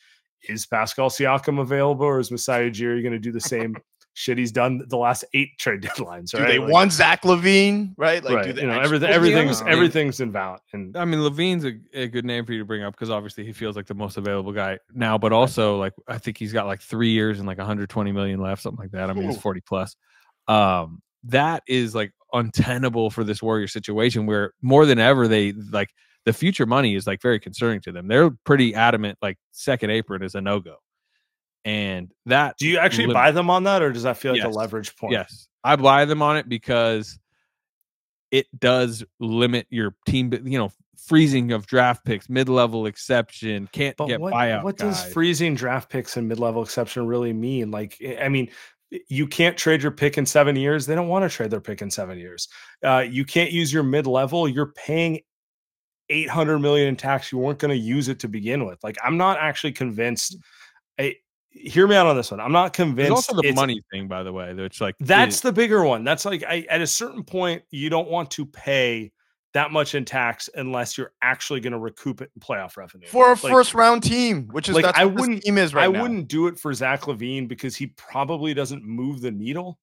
[0.47, 3.75] is Pascal Siakam available, or is Masai Ujiri going to do the same
[4.13, 6.31] shit he's done the last eight trade deadlines?
[6.31, 7.93] Do they Like- want Zach LaVine?
[7.97, 8.23] Right?
[8.23, 8.55] Like, do right.
[8.55, 10.59] they You know, everything, everything's other- everything's invalid.
[10.73, 13.45] And I mean, LaVine's a, a good name for you to bring up because obviously
[13.45, 16.65] he feels like the most available guy now, but also like I think he's got
[16.65, 19.09] like three years and like 120 million left, something like that.
[19.09, 19.95] I mean, he's 40 plus.
[20.47, 25.89] Um, that is like untenable for this Warrior situation where more than ever they like
[26.27, 28.05] the future money is like very concerning to them.
[28.09, 30.75] They're pretty adamant, like second apron is a no go.
[31.63, 34.43] and that Do you actually lim- buy them on that, or does that feel like
[34.43, 34.53] Yes.
[34.53, 35.13] a leverage point?
[35.13, 37.17] Yes, I buy them on it because
[38.31, 40.31] it does limit your team.
[40.43, 40.71] You know,
[41.07, 44.63] freezing of draft picks, mid-level exception, can't But get what, buyout.
[44.63, 47.71] what does freezing draft picks and mid-level exception really mean?
[47.71, 48.49] Like, I- I mean,
[49.09, 50.85] you can't trade your pick in seven years.
[50.85, 52.47] They don't want to trade their pick in seven years.
[52.83, 54.47] Uh, you can't use your mid-level.
[54.47, 55.19] You're paying
[56.09, 57.31] 800 million in tax.
[57.31, 58.83] You weren't going to use it to begin with.
[58.83, 60.37] Like, I'm not actually convinced.
[60.37, 60.41] Mm.
[60.99, 61.15] I
[61.51, 62.39] hear me out on this one.
[62.39, 63.11] I'm not There's convinced.
[63.11, 64.53] also the money thing, by the way.
[64.53, 66.03] That's like That's it- the bigger one.
[66.03, 69.11] That's like I, at a certain point, you don't want to pay
[69.53, 73.27] that much in tax unless you're actually going to recoup it in playoff revenue for
[73.27, 75.91] a Like, first round team, which is like, that's I wouldn't- team is right I
[75.91, 76.01] now.
[76.01, 79.79] wouldn't do it for Zach LaVine because he probably doesn't move the needle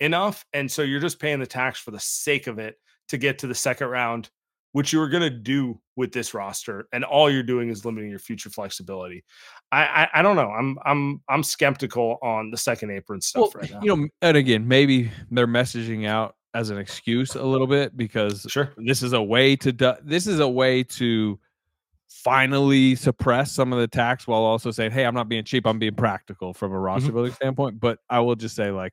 [0.00, 2.76] enough, and so you're just paying the tax for the sake of it
[3.08, 4.28] to get to the second round,
[4.74, 8.10] which you were going to do with this roster, and all you're doing is limiting
[8.10, 9.22] your future flexibility.
[9.70, 10.50] I I, I don't know.
[10.50, 13.80] I'm I'm I'm skeptical on the second apron stuff well, right now.
[13.82, 18.46] you know, and again, maybe they're messaging out as an excuse a little bit because
[18.48, 18.72] sure.
[18.76, 21.38] this is a way to this is a way to
[22.08, 25.68] finally suppress some of the tax while also saying, "Hey, I'm not being cheap.
[25.68, 27.14] I'm being practical from a roster Mm-hmm.
[27.14, 28.92] building standpoint." But I will just say, like,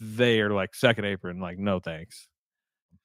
[0.00, 2.26] they are like second apron, like, no thanks.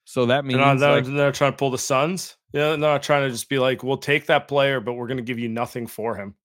[0.06, 2.38] So that means They're not, they're, like, they're trying to pull the Suns.
[2.52, 5.18] Yeah, they're not trying to just be like, we'll take that player, but we're going
[5.18, 6.36] to give you nothing for him.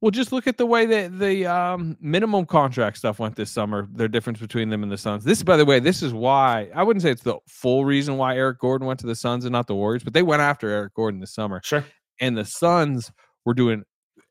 [0.00, 3.88] Well, just look at the way that the um, minimum contract stuff went this summer.
[3.92, 5.24] The difference between them and the Suns.
[5.24, 8.36] This, by the way, this is why I wouldn't say it's the full reason why
[8.36, 10.94] Eric Gordon went to the Suns and not the Warriors, but they went after Eric
[10.94, 11.84] Gordon this summer, Sure.
[12.20, 13.10] and the Suns
[13.44, 13.82] were doing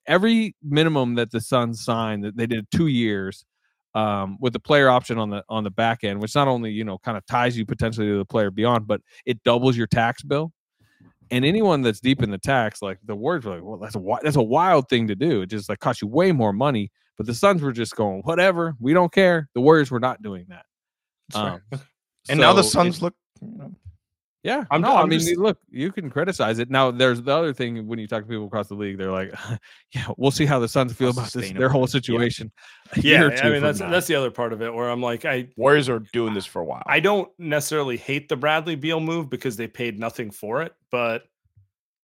[0.05, 2.23] every minimum that the Suns signed.
[2.23, 3.43] That they did two years
[3.97, 6.83] um, with the player option on the on the back end, which not only you
[6.83, 10.21] know kind of ties you potentially to the player beyond, but it doubles your tax
[10.21, 10.51] bill.
[11.31, 14.01] And anyone that's deep in the tax, like the Warriors were like, well, that's a
[14.21, 15.41] that's a wild thing to do.
[15.41, 16.91] It just like costs you way more money.
[17.17, 19.49] But the Suns were just going, whatever, we don't care.
[19.55, 20.65] The Warriors were not doing that.
[21.33, 21.61] Um,
[22.29, 23.15] and now the so it- Suns look.
[23.41, 23.71] you know,
[24.47, 26.69] yeah, I'm- no, I I'm mean, just- look, you can criticize it.
[26.69, 29.31] Now, there's the other thing when you talk to people across the league, they're like,
[29.93, 31.93] "Yeah, we'll see how the Suns feel about this, their whole it is.
[31.93, 31.99] Yeah.
[32.01, 32.51] situation."
[32.95, 35.49] Yeah, I mean that's now." that's the other part of it where I'm like, I
[35.57, 36.83] Warriors are doing this for a while.
[36.85, 41.23] I don't necessarily hate the Bradley Beal move because they paid nothing for it, but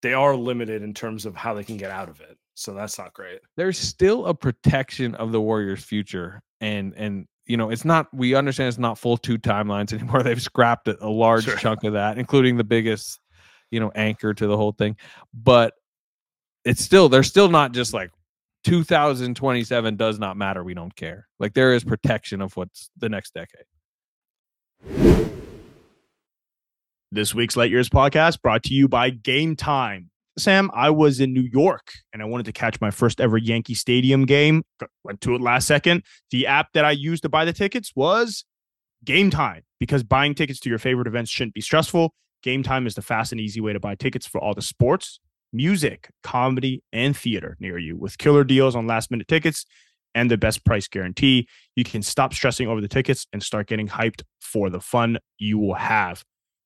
[0.02, 2.36] they are limited in terms of how they can get out of it.
[2.56, 3.40] So that's not great.
[3.56, 8.06] there's still a protection of the Warriors' future, and and you know, it's not.
[8.14, 10.22] We understand it's not full two timelines anymore.
[10.24, 11.56] They've scrapped a, a large Sure.
[11.56, 13.20] chunk of that, including the biggest,
[13.70, 14.96] you know, anchor to the whole thing.
[15.34, 15.74] But
[16.64, 18.10] it's still they're still not just like
[18.64, 20.64] 2027 does not matter.
[20.64, 21.28] We don't care.
[21.38, 23.66] Like there is protection of what's the next decade.
[27.12, 30.10] This week's Light Years podcast brought to you by Game Time.
[30.36, 33.74] Sam, I was in New York and I wanted to catch my first ever Yankee
[33.74, 34.64] Stadium game.
[35.04, 36.02] Went to it last second.
[36.30, 38.44] The app that I used to buy the tickets was
[39.04, 42.14] Game Time because buying tickets to your favorite events shouldn't be stressful.
[42.42, 45.20] Game Time is the fast and easy way to buy tickets for all the sports,
[45.52, 49.64] music, comedy, and theater near you with killer deals on last minute tickets
[50.16, 51.48] and the best price guarantee.
[51.76, 55.58] You can stop stressing over the tickets and start getting hyped for the fun you
[55.58, 56.24] will have.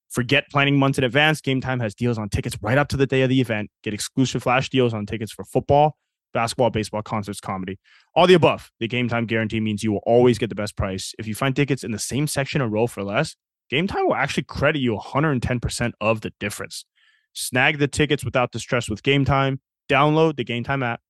[0.09, 1.39] Forget planning months in advance.
[1.39, 3.69] Game Time has deals on tickets right up to the day of the event.
[3.83, 5.97] Get exclusive flash deals on tickets for football,
[6.33, 7.77] basketball, baseball, concerts, comedy,
[8.15, 8.71] all the above.
[8.79, 11.13] The Game Time guarantee means you will always get the best price.
[11.19, 13.35] If you find tickets in the same section or row for less,
[13.69, 16.85] Game Time will actually credit you 110% of the difference.
[17.33, 19.61] Snag the tickets without the stress with Game Time.
[19.89, 21.01] Download the Game Time app,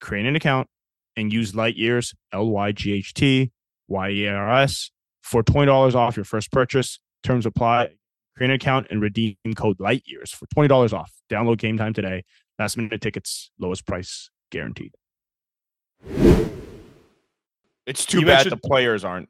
[0.00, 0.68] create an account,
[1.16, 3.52] and use Light Years L Y G H T
[3.88, 4.90] Y E R S
[5.22, 7.00] for $20 off your first purchase.
[7.22, 7.90] Terms apply.
[8.36, 11.12] Create an account and redeem code Light Years for $20 off.
[11.30, 12.24] Download Game Time today.
[12.58, 14.92] Last minute tickets, lowest price guaranteed.
[17.86, 19.28] It's too You bad mentioned- the players aren't.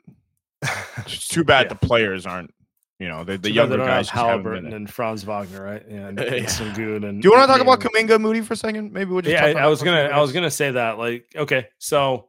[0.99, 1.69] It's too bad Yeah.
[1.75, 2.55] the players aren't.
[3.01, 5.83] You know, the, the younger guys have just haven't been Halliburton and Franz Wagner, right?
[5.91, 6.25] Yeah, and, Yeah.
[6.35, 8.07] and Sengun and Do you want to talk about Name.
[8.07, 8.93] Kuminga Moody for a second?
[8.93, 9.33] Maybe we'll just.
[9.33, 10.17] Yeah, touch I, I was gonna, second.
[10.17, 10.97] I was gonna say that.
[10.99, 12.29] Like, okay, so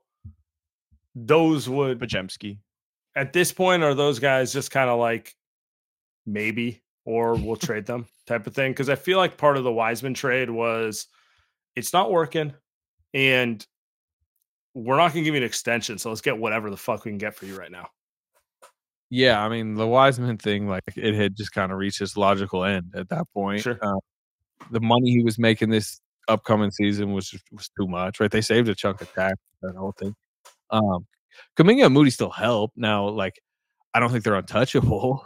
[1.13, 2.57] those would Podziemski.
[3.15, 5.35] at this point are those guys just kind of like
[6.25, 9.71] maybe or we'll trade them type of thing because I feel like part of the
[9.71, 11.07] Wiseman trade was
[11.75, 12.53] it's not working
[13.13, 13.65] and
[14.73, 17.17] we're not gonna give you an extension, so let's get whatever the fuck we can
[17.17, 17.87] get for you right now.
[19.09, 22.65] Yeah, I mean the Wiseman thing, like it had just kind of reached its logical
[22.65, 23.61] end at that point.
[23.61, 23.79] Sure.
[23.81, 23.99] Uh,
[24.71, 28.31] the money he was making this upcoming season was just, was too much, right?
[28.31, 30.15] They saved a chunk of tax that whole thing.
[30.71, 31.05] Um,
[31.57, 33.07] Kuminga and Moody still help now.
[33.09, 33.39] Like
[33.93, 35.25] I don't think they're untouchable,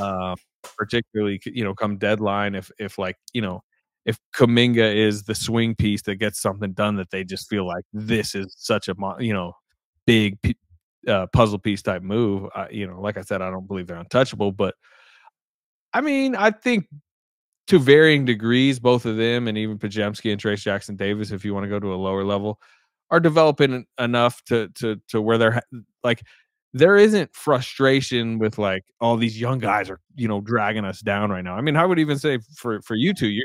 [0.00, 0.36] um,
[0.76, 3.62] particularly you know come deadline if if like you know
[4.06, 7.84] if Kuminga is the swing piece that gets something done that they just feel like
[7.92, 9.52] this is such a you know
[10.06, 10.38] big
[11.06, 12.48] uh, puzzle piece type move.
[12.54, 14.74] Uh, you know, like I said, I don't believe they're untouchable, but
[15.92, 16.86] I mean, I think
[17.68, 21.54] to varying degrees, both of them and even Podziemski and Trayce Jackson Davis, if you
[21.54, 22.60] want to go to a lower level,
[23.10, 25.62] are developing enough to to to where they're
[26.04, 26.22] like
[26.72, 31.30] there isn't frustration with like all these young guys are you know dragging us down
[31.30, 31.54] right now.
[31.56, 33.44] I mean, I would even say for for you two, you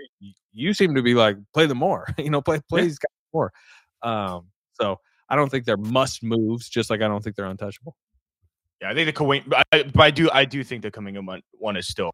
[0.53, 3.51] you seem to be like play them more, you know, play play these guys more.
[4.03, 7.95] Um, so I don't think they're must moves, just like I don't think they're untouchable.
[8.81, 11.25] Yeah, I think the Kuwait, but I, but I do I do think the Kuminga
[11.25, 12.11] one, one is still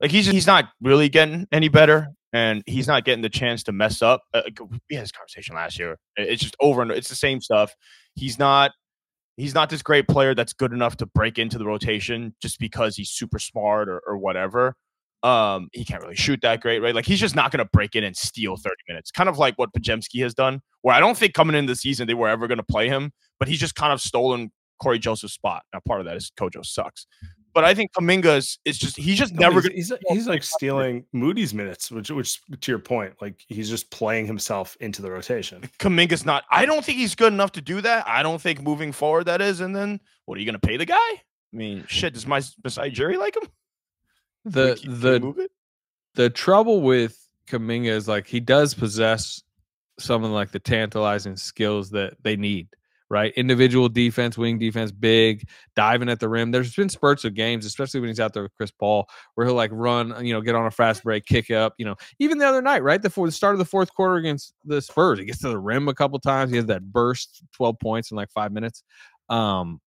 [0.00, 3.72] like he's he's not really getting any better, and he's not getting the chance to
[3.72, 4.22] mess up.
[4.34, 4.42] Uh,
[4.88, 5.96] we had this conversation last year.
[6.16, 7.74] It's just over and it's the same stuff.
[8.14, 8.72] He's not
[9.40, 12.96] he's not this great player that's good enough to break into the rotation just because
[12.96, 14.76] he's super smart or, or whatever.
[15.22, 16.94] Um, he can't really shoot that great, right?
[16.94, 19.10] Like he's just not going to break in and steal 30 minutes.
[19.10, 22.06] Kind of like what Podziemski has done, where I don't think coming into the season
[22.06, 24.50] they were ever going to play him, but he's just kind of stolen
[24.82, 25.62] Cory Joseph's spot.
[25.72, 27.06] Now, part of that is Kojo sucks,
[27.52, 29.60] but I think Kuminga's is just he's just no, never.
[29.60, 33.90] He's, he's, he's like stealing Moody's minutes, which which to your point, like he's just
[33.90, 35.62] playing himself into the rotation.
[35.78, 36.44] Kuminga's not.
[36.50, 38.06] I don't think he's good enough to do that.
[38.06, 39.60] I don't think moving forward that is.
[39.60, 40.94] And then what are you going to pay the guy?
[40.96, 41.20] I
[41.52, 42.14] mean, shit.
[42.14, 43.48] Does my beside Jerry like him?
[44.46, 45.48] The the
[46.14, 47.14] the trouble with
[47.46, 49.42] Kuminga is like he does possess
[49.98, 52.68] some of like the tantalizing skills that they need
[53.10, 53.32] right?
[53.34, 56.52] Individual defense, wing defense, big, diving at the rim.
[56.52, 59.56] There's been spurts of games, especially when he's out there with Chris Paul, where he'll
[59.56, 62.46] like run, you know, get on a fast break, kick up, you know, even the
[62.46, 63.02] other night, right?
[63.02, 65.88] Before the start of the fourth quarter against the Spurs, he gets to the rim
[65.88, 66.50] a couple times.
[66.50, 68.84] He has that burst, 12 points in like five minutes.
[69.28, 69.80] Um,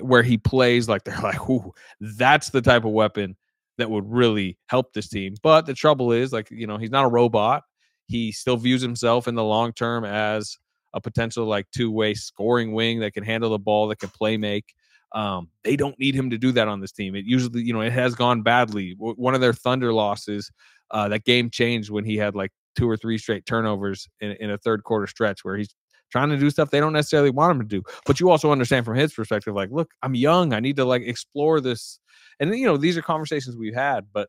[0.00, 3.36] where he plays like they're like, ooh, that's the type of weapon
[3.78, 5.34] that would really help this team.
[5.42, 7.62] But the trouble is, like, you know, he's not a robot.
[8.08, 10.58] He still views himself in the long term as
[10.96, 14.36] a potential like two way scoring wing that can handle the ball, that can play
[14.36, 14.74] make.
[15.12, 17.14] Um, they don't need him to do that on this team.
[17.14, 18.96] It usually, you know, it has gone badly.
[18.98, 20.50] One of their Thunder losses,
[20.90, 24.50] uh, that game changed when he had like two or three straight turnovers in, in
[24.50, 25.74] a third quarter stretch where he's
[26.10, 27.82] trying to do stuff they don't necessarily want him to do.
[28.06, 30.54] But you also understand from his perspective, like, look, I'm young.
[30.54, 32.00] I need to like explore this.
[32.40, 34.28] And you know, these are conversations we've had, but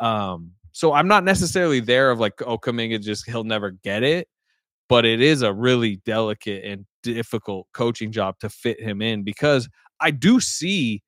[0.00, 4.28] um, so I'm not necessarily there of like, oh, Kuminga just he'll never get it
[4.88, 9.68] but it is a really delicate and difficult coaching job to fit him in because
[10.00, 11.02] I do see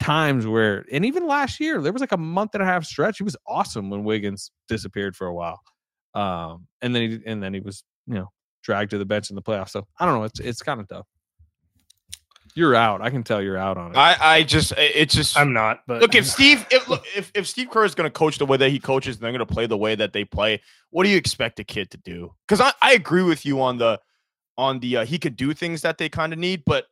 [0.00, 3.18] times where, and even last year, there was like a month and a half stretch.
[3.18, 5.60] He was awesome when Wiggins disappeared for a while,
[6.14, 8.28] um, and then he and then he was you know
[8.62, 9.70] dragged to the bench in the playoffs.
[9.70, 10.24] So I don't know.
[10.24, 11.06] It's it's kind of tough.
[12.60, 13.00] You're out.
[13.00, 13.96] I can tell you're out on it.
[13.96, 15.80] I, I just it's just I'm not.
[15.86, 18.44] But look if Steve if look, if, if Steve Kerr is going to coach the
[18.44, 20.60] way that he coaches, and they're going to play the way that they play.
[20.90, 22.34] What do you expect a kid to do?
[22.46, 23.98] Because I, I agree with you on the
[24.58, 26.84] on the uh, he could do things that they kind of need, but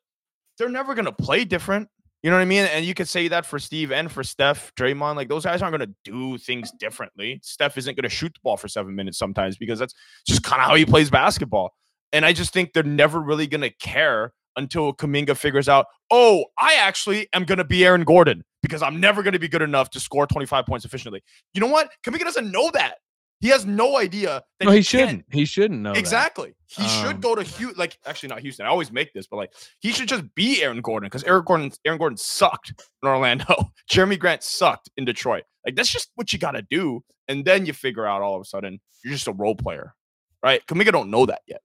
[0.57, 1.91] they're never going to play different.
[2.23, 2.65] You know what I mean?
[2.65, 5.17] And you could say that for Steve and for Steph, Draymond.
[5.17, 7.41] Like those guys aren't going to do things differently.
[7.43, 9.93] Steph isn't going to shoot the ball for seven minutes sometimes because that's
[10.27, 11.75] just kind of how he plays basketball.
[12.15, 16.45] And I just think they're never really going to care until Kuminga figures out, oh,
[16.59, 19.63] I actually am going to be Aaron Gordon because I'm never going to be good
[19.63, 21.23] enough to score 25 points efficiently.
[21.55, 21.91] You know what?
[22.05, 22.97] Kuminga doesn't know that.
[23.41, 25.25] He has no idea that no, he, he shouldn't.
[25.31, 26.55] He shouldn't know exactly.
[26.77, 26.83] That.
[26.83, 27.79] He um, should go to Houston.
[27.79, 28.67] Like actually, not Houston.
[28.67, 31.71] I always make this, but like he should just be Aaron Gordon because Aaron Gordon,
[31.85, 33.71] Aaron Gordon sucked in Orlando.
[33.93, 35.45] Jerami Grant sucked in Detroit.
[35.65, 38.41] Like that's just what you got to do, and then you figure out all of
[38.41, 39.95] a sudden you're just a role player,
[40.43, 40.67] right?
[40.67, 41.61] Kuminga don't know that yet.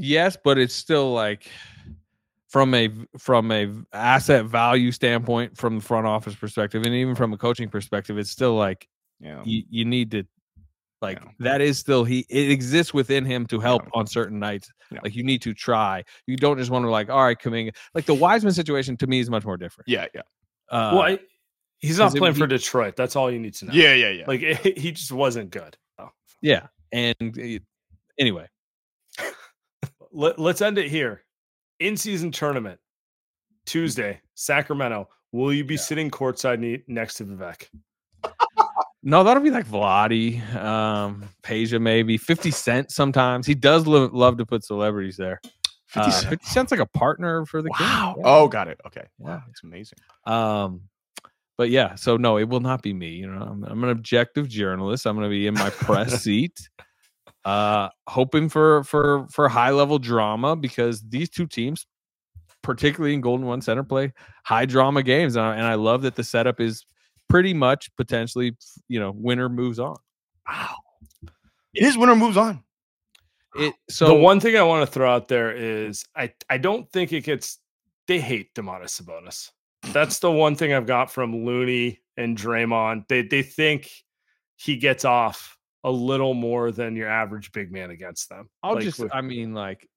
[0.00, 1.50] Yes, but it's still like
[2.48, 7.32] from a from a asset value standpoint from the front office perspective and even from
[7.32, 8.88] a coaching perspective it's still like
[9.20, 9.42] yeah.
[9.44, 10.24] you, you need to
[11.02, 11.30] like yeah.
[11.38, 13.90] that is still he it exists within him to help yeah.
[14.00, 14.98] on certain nights yeah.
[15.04, 18.06] like you need to try you don't just want to like all right coming like
[18.06, 20.22] the Wiseman situation to me is much more different yeah yeah
[20.70, 21.18] uh, well I,
[21.78, 24.08] he's not playing it, for he, detroit that's all you need to know yeah yeah
[24.08, 26.08] yeah like it, he just wasn't good oh.
[26.40, 27.62] yeah and it,
[28.18, 28.48] anyway
[30.18, 31.22] Let, let's end it here
[31.78, 32.80] in season tournament
[33.66, 35.08] Tuesday, Sacramento.
[35.30, 35.80] Will you be yeah.
[35.80, 37.68] sitting courtside next to Vivek?
[39.04, 43.46] no, that'll be like Vlade, um, Peja, maybe 50 Cent sometimes.
[43.46, 45.40] He does lo- love to put celebrities there.
[45.86, 48.16] 50, uh, 50 Cent's like a partner for the wow.
[48.18, 48.24] Yeah.
[48.26, 48.80] Oh, got it.
[48.88, 49.06] Okay.
[49.20, 49.42] Yeah.
[49.50, 49.98] It's amazing.
[50.26, 50.80] Um,
[51.56, 53.10] but yeah, so no, it will not be me.
[53.10, 55.06] You know, I'm, I'm an objective journalist.
[55.06, 56.68] I'm going to be in my press seat
[57.48, 61.86] uh, hoping for for for high level drama because these two teams,
[62.62, 64.12] particularly in Golden One Center, play
[64.44, 66.84] high drama games, and I, and I love that the setup is
[67.30, 68.54] pretty much potentially
[68.88, 69.96] you know winner moves on.
[70.46, 70.74] Wow.
[71.72, 72.62] It is winner moves on.
[73.54, 76.90] It so the one thing I want to throw out there is I I don't
[76.92, 77.60] think it gets
[78.08, 79.52] they hate Domantas Sabonis.
[79.94, 83.08] That's the one thing I've got from Looney and Draymond.
[83.08, 83.90] They they think
[84.56, 88.48] he gets off a little more than your average big man against them.
[88.62, 89.88] I'll Like, just with- I mean like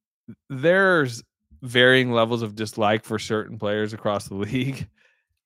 [0.50, 1.24] there's
[1.62, 4.88] varying levels of dislike for certain players across the league.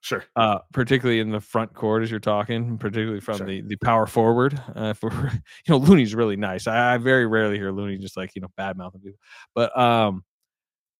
[0.01, 0.23] sure.
[0.35, 3.47] uh, particularly in the front court as you're talking, particularly from Sure.
[3.47, 4.61] the the power forward.
[4.75, 6.67] Uh, for you know, Looney's really nice.
[6.67, 9.19] I, I very rarely hear Looney just like you know bad mouthing people,
[9.55, 10.23] but um,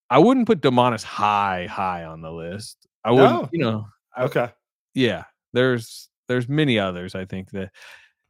[0.09, 2.87] I wouldn't put Domantas high high on the list.
[3.03, 3.49] I wouldn't, No.
[3.51, 4.49] you know, I- Okay.
[4.95, 5.25] yeah.
[5.53, 7.13] There's there's many others.
[7.15, 7.69] I think that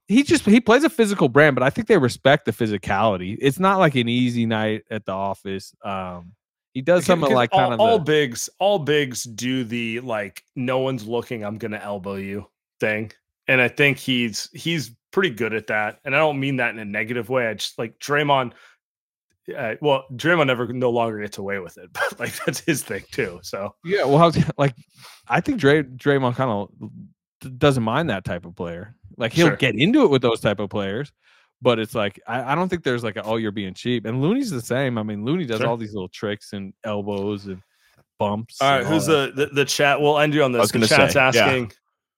[0.08, 3.38] he just he plays a physical brand, but I think they respect the physicality.
[3.39, 5.74] It's not like an easy night at the office.
[5.84, 6.34] Um,
[6.74, 10.43] he does something like all, kind of all the- bigs, all bigs do the like
[10.56, 12.47] no one's looking, I'm gonna elbow you
[12.80, 13.12] thing.
[13.47, 15.99] And I think he's he's pretty good at that.
[16.03, 17.47] And I don't mean that in a negative way.
[17.47, 18.53] I just like Draymond.
[19.56, 23.03] Uh, well, Draymond never no longer gets away with it, but like that's his thing
[23.12, 23.39] too.
[23.41, 24.76] So Yeah, well, I was, like
[25.28, 26.70] I think Dray Draymond kind of
[27.58, 28.96] doesn't mind that type of player.
[29.18, 29.56] Like he'll Sure.
[29.56, 31.12] get into it with those type of players,
[31.62, 34.06] but it's like I, I don't think there's like a, oh you're being cheap.
[34.06, 34.98] And Looney's the same.
[34.98, 35.68] I mean Looney does Sure.
[35.70, 37.62] all these little tricks and elbows and
[38.20, 38.62] bumps.
[38.62, 39.36] all right, who's that.
[39.36, 40.00] the, the the chat?
[40.02, 40.62] We'll end you on this.
[40.62, 41.28] was The chat's say, yeah.
[41.28, 41.72] asking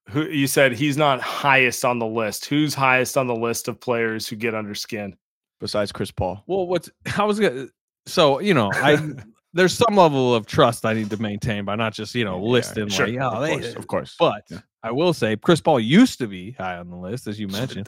[0.09, 2.45] who you said he's not highest on the list.
[2.45, 5.15] Who's highest on the list of players who get under skin?
[5.59, 6.43] Besides Chris Paul.
[6.47, 7.67] Well, what's I was gonna
[8.05, 8.97] so you know I
[9.53, 12.43] there's some level of trust I need to maintain by not just you know Yeah,
[12.45, 14.15] yeah, listing sure, like oh of they course, of course.
[14.19, 14.59] But Yeah.
[14.87, 17.87] I will say Chris Paul used to be high on the list, as you mentioned.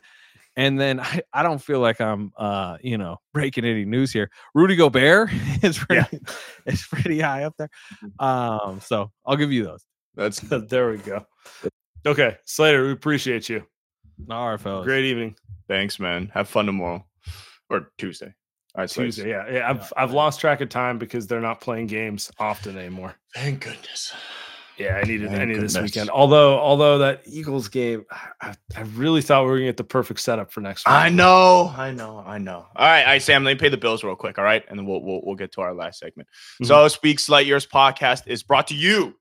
[0.55, 4.29] And then I, I don't feel like I'm uh, you know, breaking any news here.
[4.53, 5.29] Rudy Gobert
[5.63, 6.19] is pretty
[6.65, 7.69] is pretty high up there.
[8.03, 8.25] Mm-hmm.
[8.25, 9.85] Um, so I'll give you those.
[10.15, 11.25] That's there we go.
[12.05, 13.63] Okay, Slater, we appreciate you.
[14.29, 14.85] All right, fellas.
[14.85, 15.35] Great evening.
[15.67, 16.29] thanks, man.
[16.33, 17.05] Have fun tomorrow
[17.69, 18.33] or Tuesday.
[18.75, 19.15] All right, Slaves.
[19.15, 19.29] Tuesday.
[19.29, 19.69] Yeah, yeah.
[19.69, 23.15] I've I've lost track of time because they're not playing games often anymore.
[23.33, 24.13] Thank goodness.
[24.79, 26.09] Yeah, I needed I Thank needed this weekend.
[26.09, 28.05] Although although that Eagles game,
[28.41, 30.93] I, I really thought we were gonna get the perfect setup for next week.
[30.93, 32.65] I know, I know, I know.
[32.75, 33.43] All right, all right, Sam.
[33.43, 34.37] Let me pay the bills real quick.
[34.37, 36.29] All right, and then we'll we'll, we'll get to our last segment.
[36.63, 39.15] So, Speaks Light Years podcast is brought to you.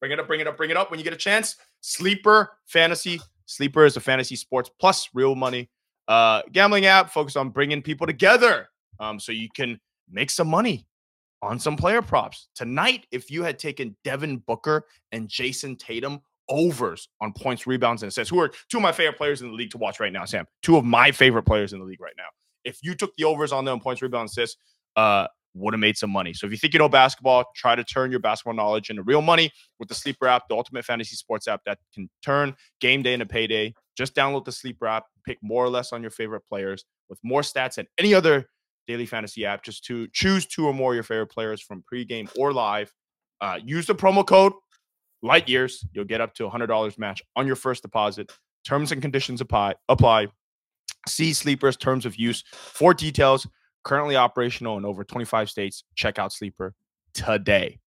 [0.00, 1.56] Bring it up, bring it up, bring it up when you get a chance.
[1.80, 3.20] Sleeper Fantasy.
[3.46, 5.70] Sleeper is a fantasy sports plus real money
[6.08, 9.78] uh, gambling app focused on bringing people together, um, so you can
[10.10, 10.86] make some money
[11.42, 13.06] on some player props tonight.
[13.10, 18.30] If you had taken Devin Booker and Jayson Tatum overs on points, rebounds, and assists,
[18.30, 20.46] who are two of my favorite players in the league to watch right now, Sam.
[20.62, 22.28] Two of my favorite players in the league right now.
[22.64, 24.56] If you took the overs on them points, rebounds, assists,
[24.96, 26.32] uh, would have made some money.
[26.32, 29.22] So if you think you know basketball, try to turn your basketball knowledge into real
[29.22, 33.14] money with the Sleeper app, the ultimate fantasy sports app that can turn game day
[33.14, 33.74] into payday.
[33.96, 37.40] Just download the Sleeper app, pick more or less on your favorite players with more
[37.40, 38.48] stats than any other
[38.88, 39.62] daily fantasy app.
[39.62, 42.92] Just to choose two or more of your favorite players from pregame or live.
[43.40, 44.52] Uh, use the promo code
[45.22, 45.86] Light Years.
[45.92, 48.32] You'll get up to a hundred dollars match on your first deposit.
[48.66, 49.74] Terms and conditions apply.
[49.88, 50.26] Apply.
[51.06, 53.46] See Sleeper's terms of use for details.
[53.84, 55.84] Currently operational in over 25 states.
[55.94, 56.74] Check out Sleeper
[57.14, 57.78] today.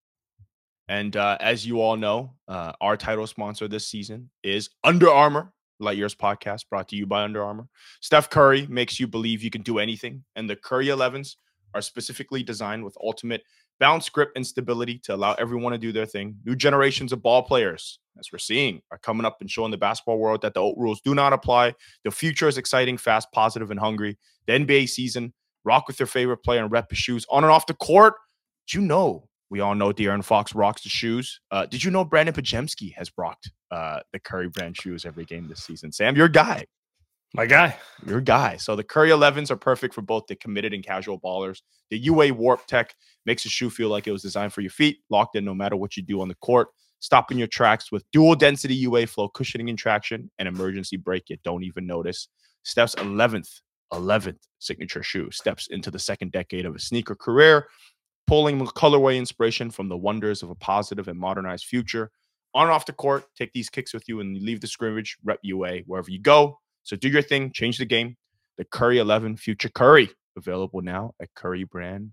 [0.88, 5.54] And uh, as you all know, uh, our title sponsor this season is Under Armour.
[5.82, 7.68] Light Years podcast brought to you by Under Armour.
[8.02, 11.36] Steph Curry makes you believe you can do anything, and the Curry 11s
[11.74, 13.44] are specifically designed with ultimate
[13.80, 16.36] bounce, grip, and stability to allow everyone to do their thing.
[16.46, 20.20] New generations of ball players, as we're seeing, are coming up and showing the basketball
[20.20, 21.74] world that the old rules do not apply.
[22.04, 24.18] The future is exciting, fast, positive, and hungry.
[24.46, 27.66] The NBA season, rock with your favorite player and rep his shoes on and off
[27.66, 28.14] the court.
[28.68, 29.28] Did you know?
[29.50, 31.42] We all know De'Aaron Fox rocks the shoes.
[31.50, 35.48] Uh, did you know Brandin Podziemski has rocked uh, the Curry brand shoes every game
[35.48, 35.92] this season?
[35.92, 36.66] Sam, your guy
[37.34, 37.78] My guy.
[38.06, 38.58] your guy.
[38.58, 41.62] So the Curry 11s are perfect for both the committed and casual ballers.
[41.90, 42.94] The UA Warp Tech
[43.26, 45.76] makes a shoe feel like it was designed for your feet, locked in no matter
[45.76, 46.70] what you do on the court,
[47.00, 51.38] stopping your tracks with dual density UA flow cushioning and traction, and emergency brake you
[51.44, 52.28] don't even notice.
[52.64, 53.62] Steph's 11th,
[53.94, 57.68] 11th signature shoe steps into the second decade of a sneaker career,
[58.28, 62.12] pulling colorway inspiration from the wonders of a positive and modernized future.
[62.54, 65.40] On and off the court, take these kicks with you and leave the scrimmage, rep
[65.42, 66.60] UA wherever you go.
[66.84, 68.18] So do your thing, change the game.
[68.58, 72.12] The Curry 11 Future Curry, available now at currybrand.com.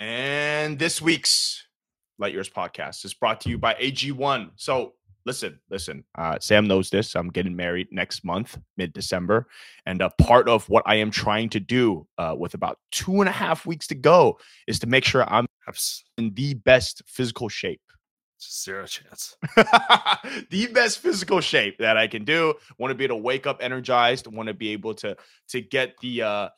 [0.00, 1.66] And this week's
[2.18, 4.50] Light Years podcast is brought to you by AG1.
[4.56, 4.94] So
[5.26, 7.14] listen, listen, uh, Sam knows this.
[7.14, 9.48] I'm getting married next month, mid December.
[9.86, 13.28] And a part of what I am trying to do uh, with about two and
[13.28, 15.46] a half weeks to go is to make sure I'm
[16.18, 17.80] in the best physical shape
[18.42, 19.36] Zero chance.
[20.50, 22.54] the best physical shape that I can do.
[22.78, 24.26] Want to be able to wake up energized.
[24.26, 25.16] Want to be able to
[25.48, 26.48] to get the uh,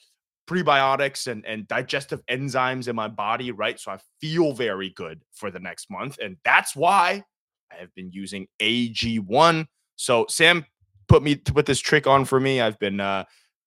[0.48, 5.50] prebiotics and and digestive enzymes in my body right, so I feel very good for
[5.50, 7.24] the next month, and that's why
[7.72, 9.66] I have been using AG1.
[9.96, 10.64] So Sam
[11.08, 12.60] put me to put this trick on for me.
[12.60, 13.24] I've been uh,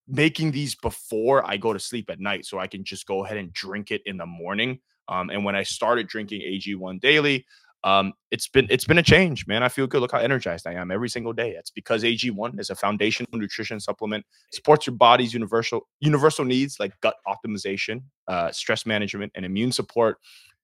[0.08, 3.38] making these before I go to sleep at night, so I can just go ahead
[3.38, 4.80] and drink it in the morning.
[5.08, 7.46] Um, and when I started drinking AG1 daily,
[7.84, 9.64] um, it's been it's been a change, man.
[9.64, 10.02] I feel good.
[10.02, 11.52] Look how energized I am every single day.
[11.52, 17.00] It's because AG1 is a foundational nutrition supplement, supports your body's universal universal needs like
[17.00, 20.18] gut optimization, uh, stress management, and immune support.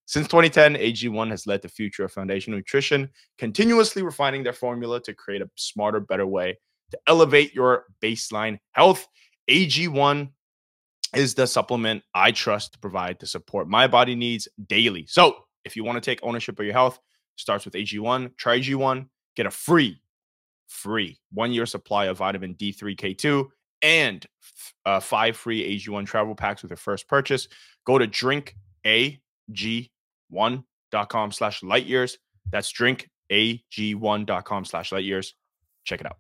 [0.05, 5.13] Since 2010, AG1 has led the future of foundational nutrition, continuously refining their formula to
[5.13, 6.57] create a smarter, better way
[6.91, 9.07] to elevate your baseline health.
[9.49, 10.29] AG1
[11.15, 15.05] is the supplement I trust to provide to support my body needs daily.
[15.07, 16.99] So, if you want to take ownership of your health,
[17.37, 18.37] starts with AG1.
[18.37, 19.99] Try AG1, get a free,
[20.67, 23.47] free one year supply of vitamin D3, K2,
[23.81, 24.25] and
[24.85, 27.47] uh, five free AG1 travel packs with your first purchase.
[27.85, 28.07] Go to
[30.35, 32.17] drinkag1.com slash light years.
[32.51, 35.33] That's drinkag1.com slash light years.
[35.85, 36.17] Check it out.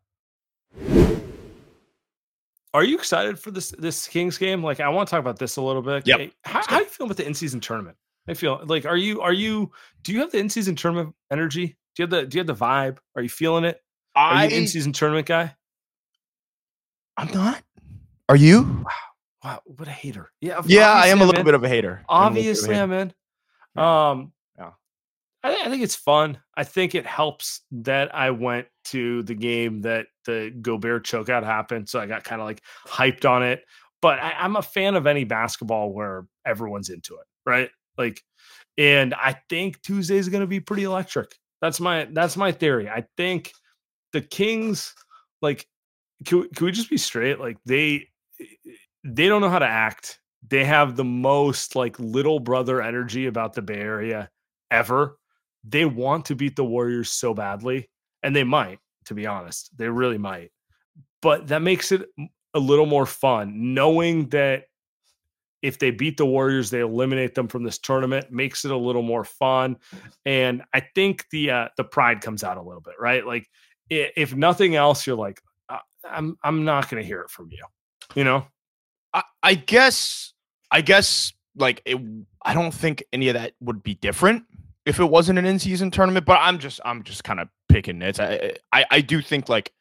[2.73, 4.61] Are you excited for this this Kings game?
[4.63, 6.05] Like, I want to talk about this a little bit.
[6.05, 6.17] Yeah.
[6.17, 7.95] Hey, How, how do you feel about the in season tournament?
[8.27, 9.71] I feel like are you are you
[10.03, 11.67] do you have the in season tournament energy?
[11.95, 12.97] Do you have the do you have the vibe?
[13.15, 13.79] Are you feeling it?
[14.15, 15.55] Are I, you in season tournament guy?
[17.15, 17.63] I'm not.
[18.27, 18.63] Are you?
[18.63, 18.91] Wow,
[19.43, 19.61] Wow.
[19.65, 20.31] what a hater!
[20.41, 21.45] Yeah, Yeah, I am a little man.
[21.45, 22.03] bit of a hater.
[22.09, 22.75] I'm a little bit of a Obviously.
[22.75, 23.13] I'm in.
[23.75, 24.09] Yeah.
[24.11, 24.71] Um, Yeah.
[25.43, 26.39] I, thi- I think it's fun.
[26.57, 31.87] I think it helps that I went to the game that the Gobert chokeout happened,
[31.89, 33.63] so I got kind of like hyped on it.
[34.01, 37.69] But I, I'm a fan of any basketball where everyone's into it, right?
[37.97, 38.21] Like,
[38.77, 41.29] and I think Tuesday is going to be pretty electric.
[41.61, 42.89] That's my that's my theory.
[42.89, 43.51] I think
[44.13, 44.93] the Kings,
[45.41, 45.65] like,
[46.25, 47.39] can, we- can we just be straight?
[47.39, 48.07] Like they
[49.03, 50.19] they don't know how to act.
[50.47, 54.29] They have the most like little brother energy about the Bay Area
[54.71, 55.17] ever.
[55.63, 57.89] They want to beat the Warriors so badly,
[58.21, 59.75] and they might, to be honest.
[59.77, 60.51] They really might.
[61.21, 62.07] But that makes it
[62.53, 64.65] a little more fun knowing that
[65.61, 69.01] if they beat the Warriors, they eliminate them from this tournament, makes it a little
[69.01, 69.77] more fun.
[70.23, 73.25] And I think the uh, the pride comes out a little bit, right?
[73.25, 73.47] Like
[73.89, 77.63] if nothing else, you're like, "Uh, I'm I'm not going to hear it from you,
[78.13, 78.45] you know?
[79.11, 80.33] I, I guess
[80.71, 81.97] I guess like it,
[82.43, 84.43] I don't think any of that would be different
[84.85, 86.25] if it wasn't an in-season tournament.
[86.25, 88.19] But I'm just I'm just kind of picking nits.
[88.19, 89.71] I, I I do think like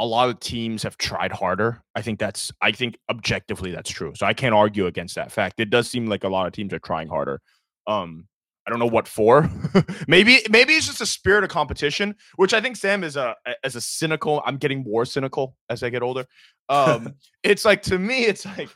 [0.00, 1.82] a lot of teams have tried harder.
[1.94, 4.12] I think that's I think objectively that's true.
[4.14, 5.60] So I can't argue against that fact.
[5.60, 7.40] It does seem like a lot of teams are trying harder.
[7.86, 8.26] Um,
[8.66, 9.50] I don't know what for.
[10.08, 13.34] maybe maybe it's just a spirit of competition, which I think Sam is a
[13.64, 14.42] as a cynical.
[14.44, 16.26] I'm getting more cynical as I get older.
[16.70, 18.68] Um, it's like to me, it's like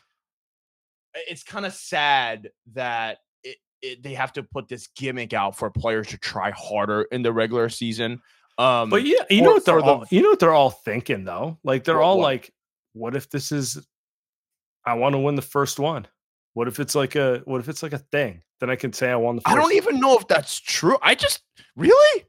[1.14, 5.70] it's kind of sad that it, it, they have to put this gimmick out for
[5.70, 8.20] players to try harder in the regular season.
[8.58, 10.70] Um, But yeah, you for- know what they're for the- you know what they're all
[10.70, 11.58] thinking though?
[11.64, 12.24] Like they're What- all what?
[12.24, 12.54] like,
[12.92, 13.84] what if this is
[14.84, 16.06] I want to win the first one?
[16.54, 18.42] What if it's like a what if it's like a thing?
[18.60, 20.98] Then I can say I won the first I don't even know if that's true.
[21.02, 21.40] I just
[21.76, 22.24] really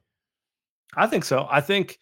[0.95, 1.47] I think so.
[1.49, 1.99] I think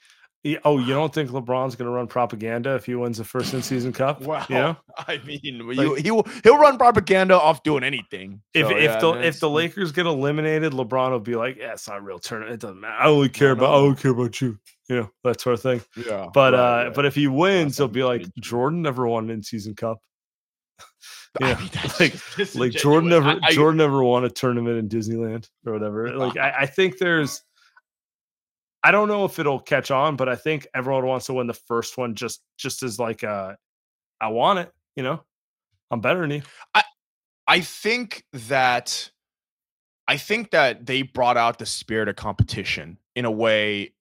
[0.65, 3.93] oh, you don't think LeBron's gonna run propaganda if he wins the first in season
[3.93, 4.21] cup?
[4.21, 4.45] wow.
[4.49, 4.77] You know?
[4.97, 8.41] I mean, you, Like- he will he'll run propaganda off doing anything.
[8.53, 11.73] If So, if yeah, the if the Lakers get eliminated, LeBron will be like, Yeah,
[11.73, 12.55] it's not a real tournament.
[12.55, 12.95] It doesn't matter.
[13.01, 14.57] I only care I about I don't care about you.
[14.89, 15.81] You know, that sort of thing.
[15.95, 16.93] yeah, But right, uh right.
[16.93, 18.25] but if he wins, he'll be like.
[18.39, 19.99] Jordan never won an in season cup.
[21.41, 21.69] I yeah, mean,
[21.99, 26.07] like- like Jordan never I- I- Jordan never won a tournament in Disneyland or whatever.
[26.17, 27.41] Like I, I think there's
[28.83, 31.53] I don't know if it'll catch on, but I think everyone wants to win the
[31.53, 33.53] first one just just as like uh
[34.19, 35.23] I want it, you know.
[35.91, 36.41] I'm better than you.
[36.73, 36.83] I
[37.47, 39.11] I think that
[40.07, 43.93] I think that they brought out the spirit of competition in a way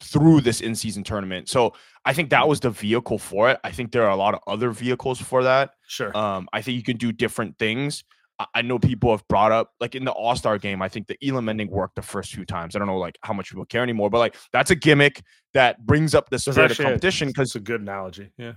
[0.00, 1.48] through this in-season tournament.
[1.48, 1.72] So
[2.04, 3.58] I think that was the vehicle for it.
[3.64, 5.70] I think there are a lot of other vehicles for that.
[5.86, 6.14] Sure.
[6.16, 8.04] Um, I think you can do different things.
[8.54, 10.82] I, know people have brought up like in the All Star game.
[10.82, 12.76] I think the Elam ending worked the first few times.
[12.76, 15.22] I don't know like how much people care anymore, but like that's a gimmick
[15.54, 18.32] that brings up the spirit of competition because It's a good analogy.
[18.36, 18.52] Yeah.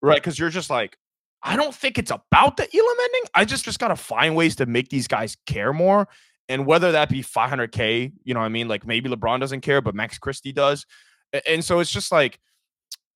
[0.00, 0.16] right?
[0.16, 0.96] Because you're just like,
[1.42, 3.30] I don't think it's about the Elam ending.
[3.34, 6.08] I just just gotta find ways to make these guys care more,
[6.48, 8.68] and whether that be 500k, you know what I mean?
[8.68, 10.86] Like maybe LeBron doesn't care, but Max Christie does,
[11.46, 12.38] and so it's just like,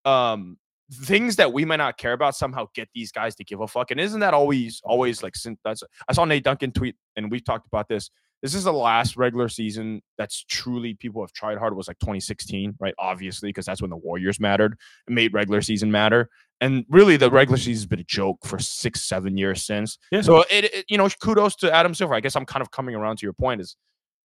[0.04, 0.58] um,
[0.92, 3.90] things that we might not care about somehow get these guys to give a fuck.
[3.90, 5.34] And isn't that always always like?
[5.36, 8.10] sin- That's I saw Nate Duncan tweet, and we've talked about this.
[8.42, 12.74] This is the last regular season that's truly people have tried hard was like 2016,
[12.78, 12.92] right?
[12.98, 14.76] Obviously, because that's when the Warriors mattered
[15.06, 16.28] and made regular season matter.
[16.60, 19.96] And really, the regular season's been a joke for six, seven years since.
[20.12, 20.20] Yeah.
[20.20, 22.14] So it, it- you know, kudos to Adam Silver.
[22.14, 23.62] I guess I'm kind of coming around to your point.
[23.62, 23.76] Is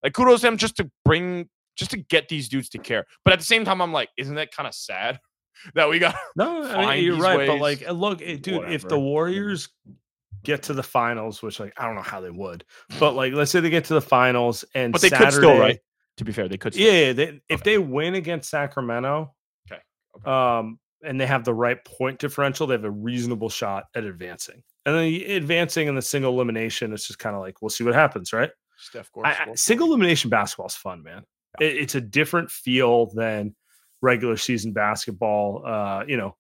[0.04, 1.48] like kudos to him just to bring,
[1.78, 3.06] just to get these dudes to care.
[3.24, 5.20] But at the same time, I'm like, isn't that kind of sad
[5.76, 6.16] that we got?
[6.36, 9.70] No, I mean, you're right, but like, look, dude, if the Warriors
[10.44, 12.64] get to the finals, which like I don't know how they would,
[13.00, 15.60] but like let's say they get to the finals and But they Saturday, could still,
[15.60, 15.80] right?
[16.18, 16.74] To be fair, they could.
[16.74, 16.86] Still.
[16.86, 19.34] Yeah, yeah, they, if they win against Sacramento,
[19.72, 19.82] Okay,
[20.18, 20.30] okay.
[20.30, 24.64] um, and they have the right point differential, they have a reasonable shot at advancing.
[24.86, 27.96] And then advancing in the single elimination, it's just kind of like we'll see what
[27.96, 28.50] happens, right?
[28.78, 29.10] Steph
[29.56, 31.24] single elimination basketball is fun, man.
[31.60, 33.56] It, it's a different feel than
[34.02, 35.64] regular season basketball.
[35.66, 36.36] Uh, you know,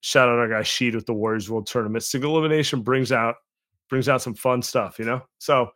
[0.00, 2.04] shout out our guy Sheed with the Warriors World Tournament.
[2.04, 3.36] Single elimination brings out
[3.88, 5.22] brings out some fun stuff, you know.
[5.38, 5.70] So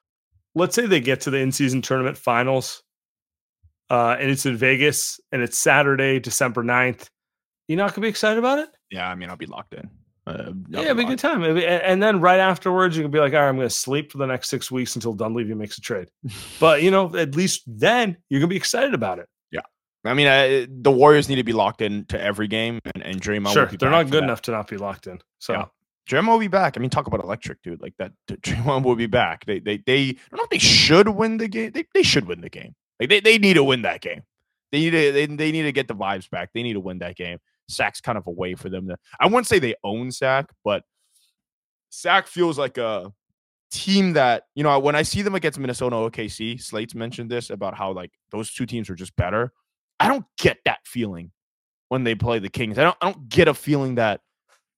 [0.54, 2.82] let's say they get to the in season tournament finals,
[3.90, 7.06] uh, and it's in Vegas, and it's Saturday, December 9th.
[7.68, 8.68] You not gonna be excited about it?
[8.90, 9.88] Yeah, I mean, I'll be locked in.
[10.24, 11.40] Uh, yeah, it'll be a good time.
[11.54, 14.12] Be- And then right afterwards, you can be like, all right, I'm going to sleep
[14.12, 16.08] for the next six weeks until Dunleavy makes a trade.
[16.60, 19.26] but, you know, at least then you're going to be excited about it.
[20.04, 23.20] I mean, I, the Warriors need to be locked in to every game, and, and
[23.20, 23.44] Draymond.
[23.44, 23.66] will sure.
[23.66, 24.24] They're not good that.
[24.24, 25.20] enough to not be locked in.
[25.38, 25.64] So, Yeah.
[26.08, 26.76] Draymond will be back.
[26.76, 27.80] I mean, talk about electric, dude.
[27.80, 28.12] Like that.
[28.28, 29.44] Draymond will be back.
[29.46, 30.00] They, they, they.
[30.00, 31.70] I don't know if they should win the game.
[31.72, 32.74] They, they should win the game.
[32.98, 34.22] Like they, they need to win that game.
[34.72, 36.50] They need to, they, they need to get the vibes back.
[36.52, 37.38] They need to win that game.
[37.68, 38.96] Sack's kind of a way for them to.
[39.20, 40.82] I wouldn't say they own Sack, but
[41.90, 43.12] Sack feels like a
[43.70, 46.60] team that you know when I see them against Minnesota OKC.
[46.60, 49.52] Slate's mentioned this about how like those two teams are just better.
[50.02, 51.30] I don't get that feeling
[51.88, 52.78] when they play the Kings.
[52.78, 52.96] I don't.
[53.00, 54.20] I don't get a feeling that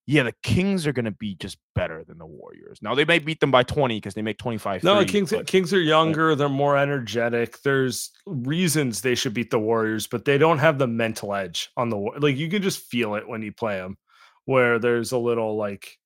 [0.07, 2.77] yeah, the Kings are going to be just better than the Warriors.
[2.81, 4.83] Now they may beat them by 20 because they make 25.
[4.83, 6.35] no, the Kings, but- Kings are younger.
[6.35, 7.61] They're more energetic.
[7.63, 11.89] There's reasons they should beat the Warriors, but they don't have the mental edge on
[11.89, 13.97] the Like, you can just feel it when you play them,
[14.45, 15.97] where there's a little like,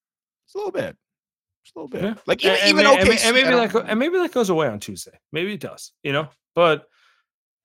[0.46, 0.96] Just a little bit.
[1.64, 2.02] Just a little bit.
[2.02, 2.14] Yeah.
[2.26, 4.66] Like even, and, even and OKC, and maybe that don't- and maybe that goes away
[4.66, 5.18] on Tuesday.
[5.30, 6.28] Maybe it does, you know.
[6.54, 6.86] But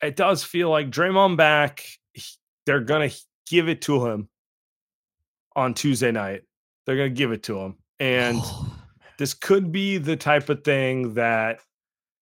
[0.06, 1.84] it does feel like Draymond back.
[2.66, 3.12] They're gonna
[3.47, 4.30] give it to him
[5.56, 6.41] on Tuesday night.
[6.86, 8.39] They're gonna give it to him, and
[9.18, 11.60] this could be the type of thing that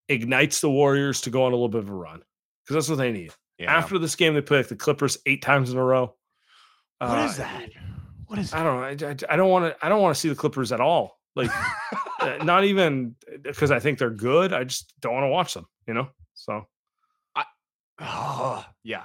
[0.09, 2.21] ignites the Warriors to go on a little bit of a run
[2.63, 3.31] because that's what they need.
[3.57, 3.73] Yeah.
[3.75, 6.15] After this game, they play like the Clippers eight times in a row.
[6.99, 7.69] what is Uh, that?
[8.27, 9.07] What is I don't know.
[9.07, 9.85] I, I, I don't want to.
[9.85, 11.19] I don't want to see the Clippers at all.
[11.35, 11.51] Like,
[12.19, 14.53] uh, not even because I think they're good.
[14.53, 15.65] I just don't want to watch them.
[15.87, 16.07] You know.
[16.33, 16.65] So
[18.03, 19.03] Ugh, yeah.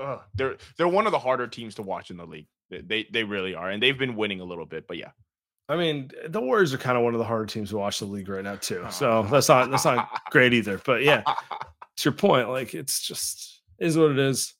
[0.00, 0.20] Ugh.
[0.34, 2.46] They're they're one of the harder teams to watch in the league.
[2.70, 4.86] They, they really are, and they've been winning a little bit.
[4.88, 5.10] But yeah,
[5.68, 8.06] I mean, the Warriors are kind of one of the harder teams to watch the
[8.06, 8.86] league right now too.
[8.90, 10.80] So that's not that's not great either.
[10.84, 11.22] But yeah,
[11.96, 14.54] to your point, like it's just is what it is.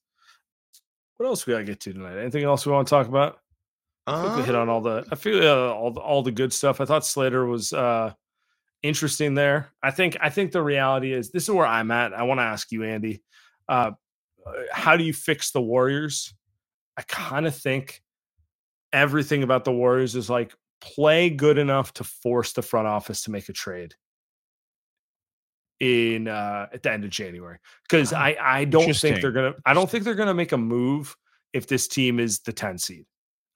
[1.16, 2.18] What else we gotta get to tonight?
[2.18, 3.38] Anything else we want to talk about?
[4.06, 5.06] I think we hit on all the.
[5.10, 6.80] I feel uh, all the, all the good stuff.
[6.80, 8.12] I thought Slater was uh
[8.82, 9.72] interesting there.
[9.82, 12.12] I think I think the reality is this is where I'm at.
[12.12, 13.22] I want to ask you, Andy.
[13.68, 13.92] Uh,
[14.72, 16.34] how do you fix the Warriors?
[16.96, 18.02] I kind of think
[18.92, 23.30] everything about the Warriors is like play good enough to force the front office to
[23.30, 23.94] make a trade
[25.80, 27.58] in uh at the end of January
[27.88, 30.58] because Oh, I I don't think they're gonna I don't think they're gonna make a
[30.58, 31.16] move
[31.52, 33.04] if this team is the 10 seed.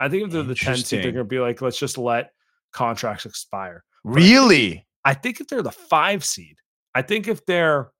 [0.00, 2.30] I think if they're the 10 seed, they're gonna be like, let's just let
[2.72, 3.84] contracts expire.
[4.04, 4.86] really.
[5.04, 6.56] I think if they're the five seed,
[6.94, 7.92] I think if they're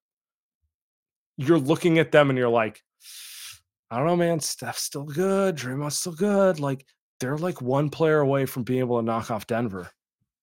[1.37, 2.83] you're looking at them and you're like,
[3.91, 6.59] I don't know, man, Steph's still good, Draymond's still good.
[6.61, 6.85] Like
[7.21, 9.91] they're like one player away from being able to knock off Denver.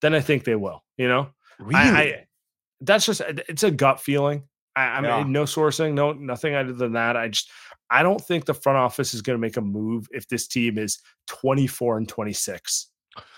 [0.01, 1.29] Then I think they will, you know?
[1.59, 1.79] Really?
[1.79, 2.27] I, I
[2.81, 4.43] that's just it's a gut feeling.
[4.75, 5.23] I, I'm Yeah.
[5.23, 7.15] no sourcing, no nothing other than that.
[7.15, 7.49] I just
[7.89, 10.77] I don't think the front office is going to make a move if this team
[10.77, 12.89] is 24 and 26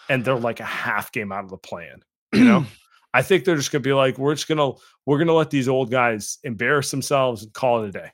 [0.10, 2.01] and they're like a half game out of the plan.
[2.34, 2.66] You know,
[3.16, 5.34] I think they're just going to be like, we're just going to we're going to
[5.34, 8.11] let these old guys embarrass themselves and call it a day.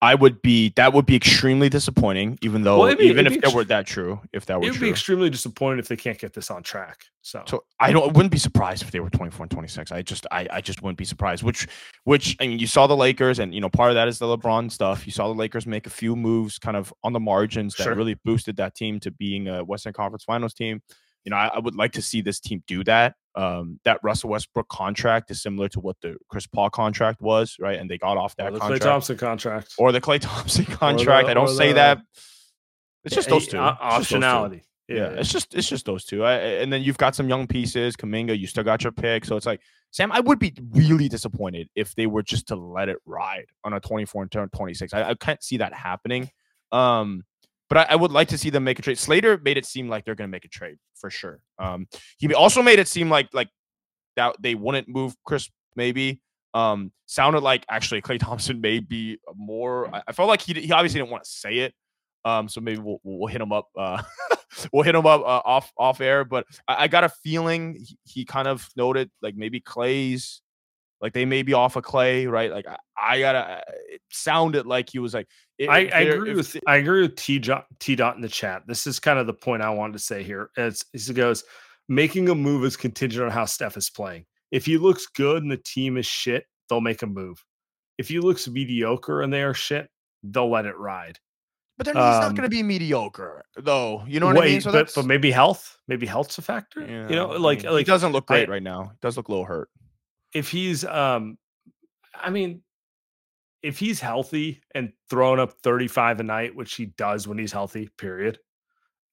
[0.00, 3.52] I would be that would be extremely disappointing, even though Well, be- even if it
[3.52, 4.86] were that true, if that were it would true.
[4.86, 6.98] be extremely disappointed if they can't get this on track.
[7.22, 9.90] So, So I don't I wouldn't be surprised if they were 24 and 26.
[9.90, 11.42] I just I, I just wouldn't be surprised.
[11.42, 11.66] Which
[12.04, 14.26] which I mean you saw the Lakers and you know part of that is the
[14.26, 15.04] LeBron stuff.
[15.04, 17.94] You saw the Lakers make a few moves kind of on the margins that Sure.
[17.96, 20.80] really boosted that team to being a Western Conference Finals team.
[21.28, 23.14] You know, I, I would like to see this team do that.
[23.34, 27.78] Um, that Russell Westbrook contract is similar to what the Chris Paul contract was, right?
[27.78, 28.82] And they got off or that the Klay contract.
[28.84, 29.74] Thompson contract.
[29.76, 31.28] or the Klay Thompson contract.
[31.28, 31.98] I don't say the- that.
[33.04, 33.58] It's just those two.
[33.58, 34.26] o- It's just those two.
[34.26, 34.62] optionality.
[34.88, 36.24] Yeah, it's just it's just those two.
[36.24, 38.38] I, and then you've got some young pieces, Kuminga.
[38.38, 39.60] You still got your pick, so it's like
[39.90, 40.10] Sam.
[40.12, 43.80] I would be really disappointed if they were just to let it ride on a
[43.80, 44.94] 24 and turn 26.
[44.94, 46.30] I, I can't see that happening.
[46.72, 47.24] Um,
[47.68, 48.98] but I, I, would like to see them make a trade.
[48.98, 51.40] Slater made it seem like they're going to make a trade for sure.
[51.58, 51.86] Um,
[52.18, 53.48] he also made it seem like like
[54.16, 55.48] that they wouldn't move Chris.
[55.76, 56.20] Maybe
[56.54, 59.94] um, sounded like actually Klay Thompson may be more.
[59.94, 61.74] I, I felt like he he obviously didn't want to say it.
[62.24, 63.68] Um, so maybe we'll we'll hit him up.
[63.76, 64.02] Uh,
[64.72, 66.24] we'll hit him up uh, off off air.
[66.24, 70.42] But I, I got a feeling he, he, kind of noted like maybe Klay's
[71.00, 72.50] like they may be off of Klay, right?
[72.50, 73.62] Like I, I gotta.
[73.88, 75.28] It sounded like he was like.
[75.60, 78.62] I, I agree with I agree with T dot T dot in the chat.
[78.66, 80.50] This is kind of the point I wanted to say here.
[80.56, 81.42] It's he goes
[81.88, 84.26] making a move is contingent on how Steph is playing.
[84.50, 87.44] If he looks good and the team is shit, they'll make a move.
[87.98, 89.88] If he looks mediocre and they are shit,
[90.22, 91.18] they'll let it ride.
[91.76, 94.02] But then he's um, not going to be mediocre, though.
[94.06, 94.60] You know what wait, I mean?
[94.60, 96.80] So but, but maybe health, maybe health's a factor.
[96.80, 98.90] Yeah, you know, like I mean, like he doesn't look great I, right now.
[98.92, 99.68] He does look a little hurt.
[100.34, 101.38] If he's, um,
[102.14, 102.62] I mean,
[103.62, 107.88] if he's healthy and throwing up 35 a night, which he does when he's healthy,
[107.98, 108.38] period.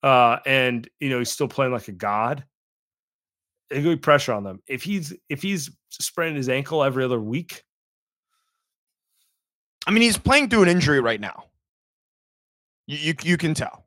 [0.03, 2.45] Uh, and you know, he's still playing like a god.
[3.69, 4.61] There's gonna be pressure on them.
[4.67, 7.63] If he's if he's spraining his ankle every other week.
[9.87, 11.45] I mean, he's playing through an injury right now.
[12.87, 13.84] You, you, you can tell.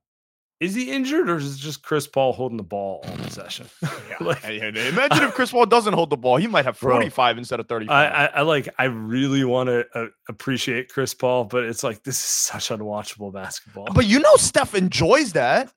[0.61, 3.69] Is he injured or is it just Chris Paul holding the ball all possession?
[3.83, 3.89] yeah.
[4.21, 6.37] like, imagine if Chris Paul doesn't hold the ball.
[6.37, 7.95] He might have 45 bro, instead of 35.
[7.95, 12.03] I, I, I, like, I really want to uh, appreciate Chris Paul, but it's like,
[12.03, 13.87] this is such unwatchable basketball.
[13.95, 15.73] But you know, Steph enjoys that.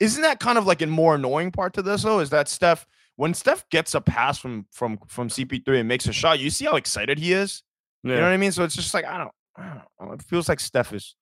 [0.00, 2.20] Isn't that kind of like a more annoying part to this, though?
[2.20, 2.86] Is that Steph,
[3.16, 6.66] when Steph gets a pass from from from CP3 and makes a shot, you see
[6.66, 7.64] how excited he is?
[8.04, 8.12] Yeah.
[8.12, 8.52] You know what I mean?
[8.52, 10.14] So it's just like, I don't, I don't know.
[10.14, 11.16] It feels like Steph is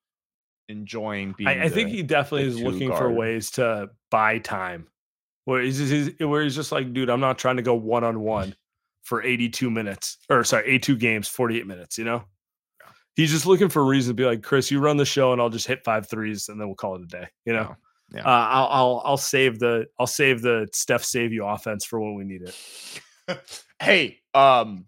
[0.68, 1.48] enjoying being.
[1.48, 3.00] I, I think he definitely is looking guard.
[3.00, 4.88] for ways to buy time.
[5.44, 8.20] Where he's, he's, where he's just like, dude, I'm not trying to go one on
[8.20, 8.56] one
[9.02, 11.98] for 82 minutes or sorry, 82 games, 48 minutes.
[11.98, 12.24] You know,
[12.80, 12.92] yeah.
[13.14, 15.40] he's just looking for a reason to be like, Chris, you run the show, and
[15.40, 17.28] I'll just hit five threes, and then we'll call it a day.
[17.44, 17.76] You know.
[18.12, 18.20] Yeah.
[18.20, 22.14] Uh, I'll, I'll I'll save the I'll save the Steph save you offense for when
[22.14, 23.60] we need it.
[23.82, 24.86] hey, um,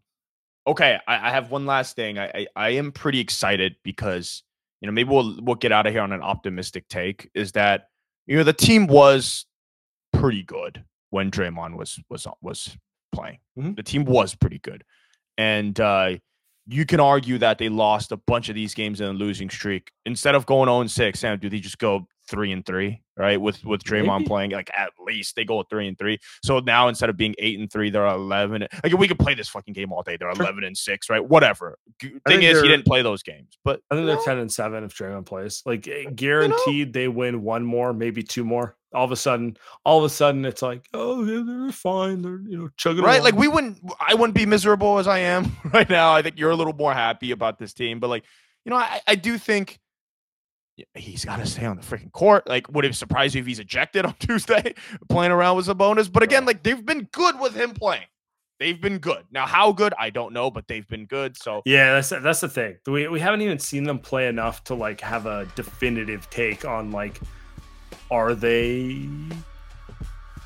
[0.66, 2.16] okay, I, I, have one last thing.
[2.16, 4.44] I, I I am pretty excited because
[4.80, 7.30] you know, maybe we'll we'll get out of here on an optimistic take.
[7.34, 7.88] Is that
[8.26, 9.46] you know the team was
[10.12, 12.76] pretty good when Draymond was was was
[13.12, 13.38] playing.
[13.58, 13.74] Mm-hmm.
[13.74, 14.84] The team was pretty good,
[15.36, 16.16] and uh,
[16.66, 19.90] you can argue that they lost a bunch of these games in a losing streak.
[20.04, 23.40] Instead of going 0 6, Sam, do they just go three and three, right?
[23.40, 24.28] With with Draymond Maybe.
[24.28, 26.18] playing, like at least they go three and three.
[26.42, 28.66] So now instead of being eight and three, they're eleven.
[28.84, 30.16] Like we could play this fucking game all day.
[30.16, 31.24] They're eleven and six, right?
[31.26, 31.78] Whatever.
[32.00, 34.94] Thing is, he didn't play those games, but I think they're ten and seven if
[34.94, 35.62] Draymond plays.
[35.66, 36.92] Like eh, guaranteed, you know?
[36.92, 38.76] they win one more, maybe two more.
[38.94, 42.22] All of a sudden, all of a sudden, it's like, oh, yeah, they're fine.
[42.22, 43.20] They're you know chugging right.
[43.20, 43.24] Along.
[43.24, 46.12] Like we wouldn't, I wouldn't be miserable as I am right now.
[46.14, 48.24] I think you're a little more happy about this team, but like,
[48.64, 49.78] you know, I, I do think
[50.94, 52.48] he's got to stay on the freaking court.
[52.48, 54.74] Like, would it surprise you if he's ejected on Tuesday
[55.08, 56.12] playing around with Sabonis?
[56.12, 58.06] But again, like they've been good with him playing.
[58.58, 59.24] They've been good.
[59.30, 61.36] Now, how good I don't know, but they've been good.
[61.36, 62.76] So yeah, that's that's the thing.
[62.86, 66.90] We we haven't even seen them play enough to like have a definitive take on
[66.90, 67.20] like,
[68.10, 69.08] are they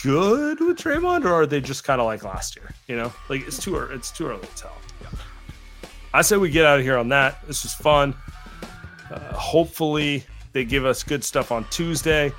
[0.03, 2.75] good with Draymond or are they just kind of like last year?
[2.87, 4.77] You know, like it's too early, it's too early to tell.
[6.15, 7.47] I say we get out of here on that.
[7.47, 8.15] This was fun.
[9.13, 12.33] Uh, hopefully, they give us good stuff on Tuesday.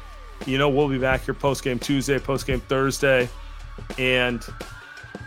[0.45, 3.29] You know, we'll be back here post game Tuesday, post game Thursday,
[3.97, 4.43] and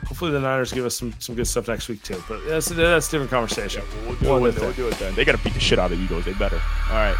[0.07, 2.22] hopefully the Niners give us some, some good stuff next week too.
[2.28, 3.82] But that's that's a different conversation.
[3.82, 5.14] Yeah, we'll, do we'll, it, we'll do it then.
[5.14, 6.24] They got to beat the shit out of the Eagles.
[6.24, 6.61] They better.
[6.90, 7.16] All right.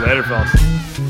[0.00, 1.09] Later, fellas.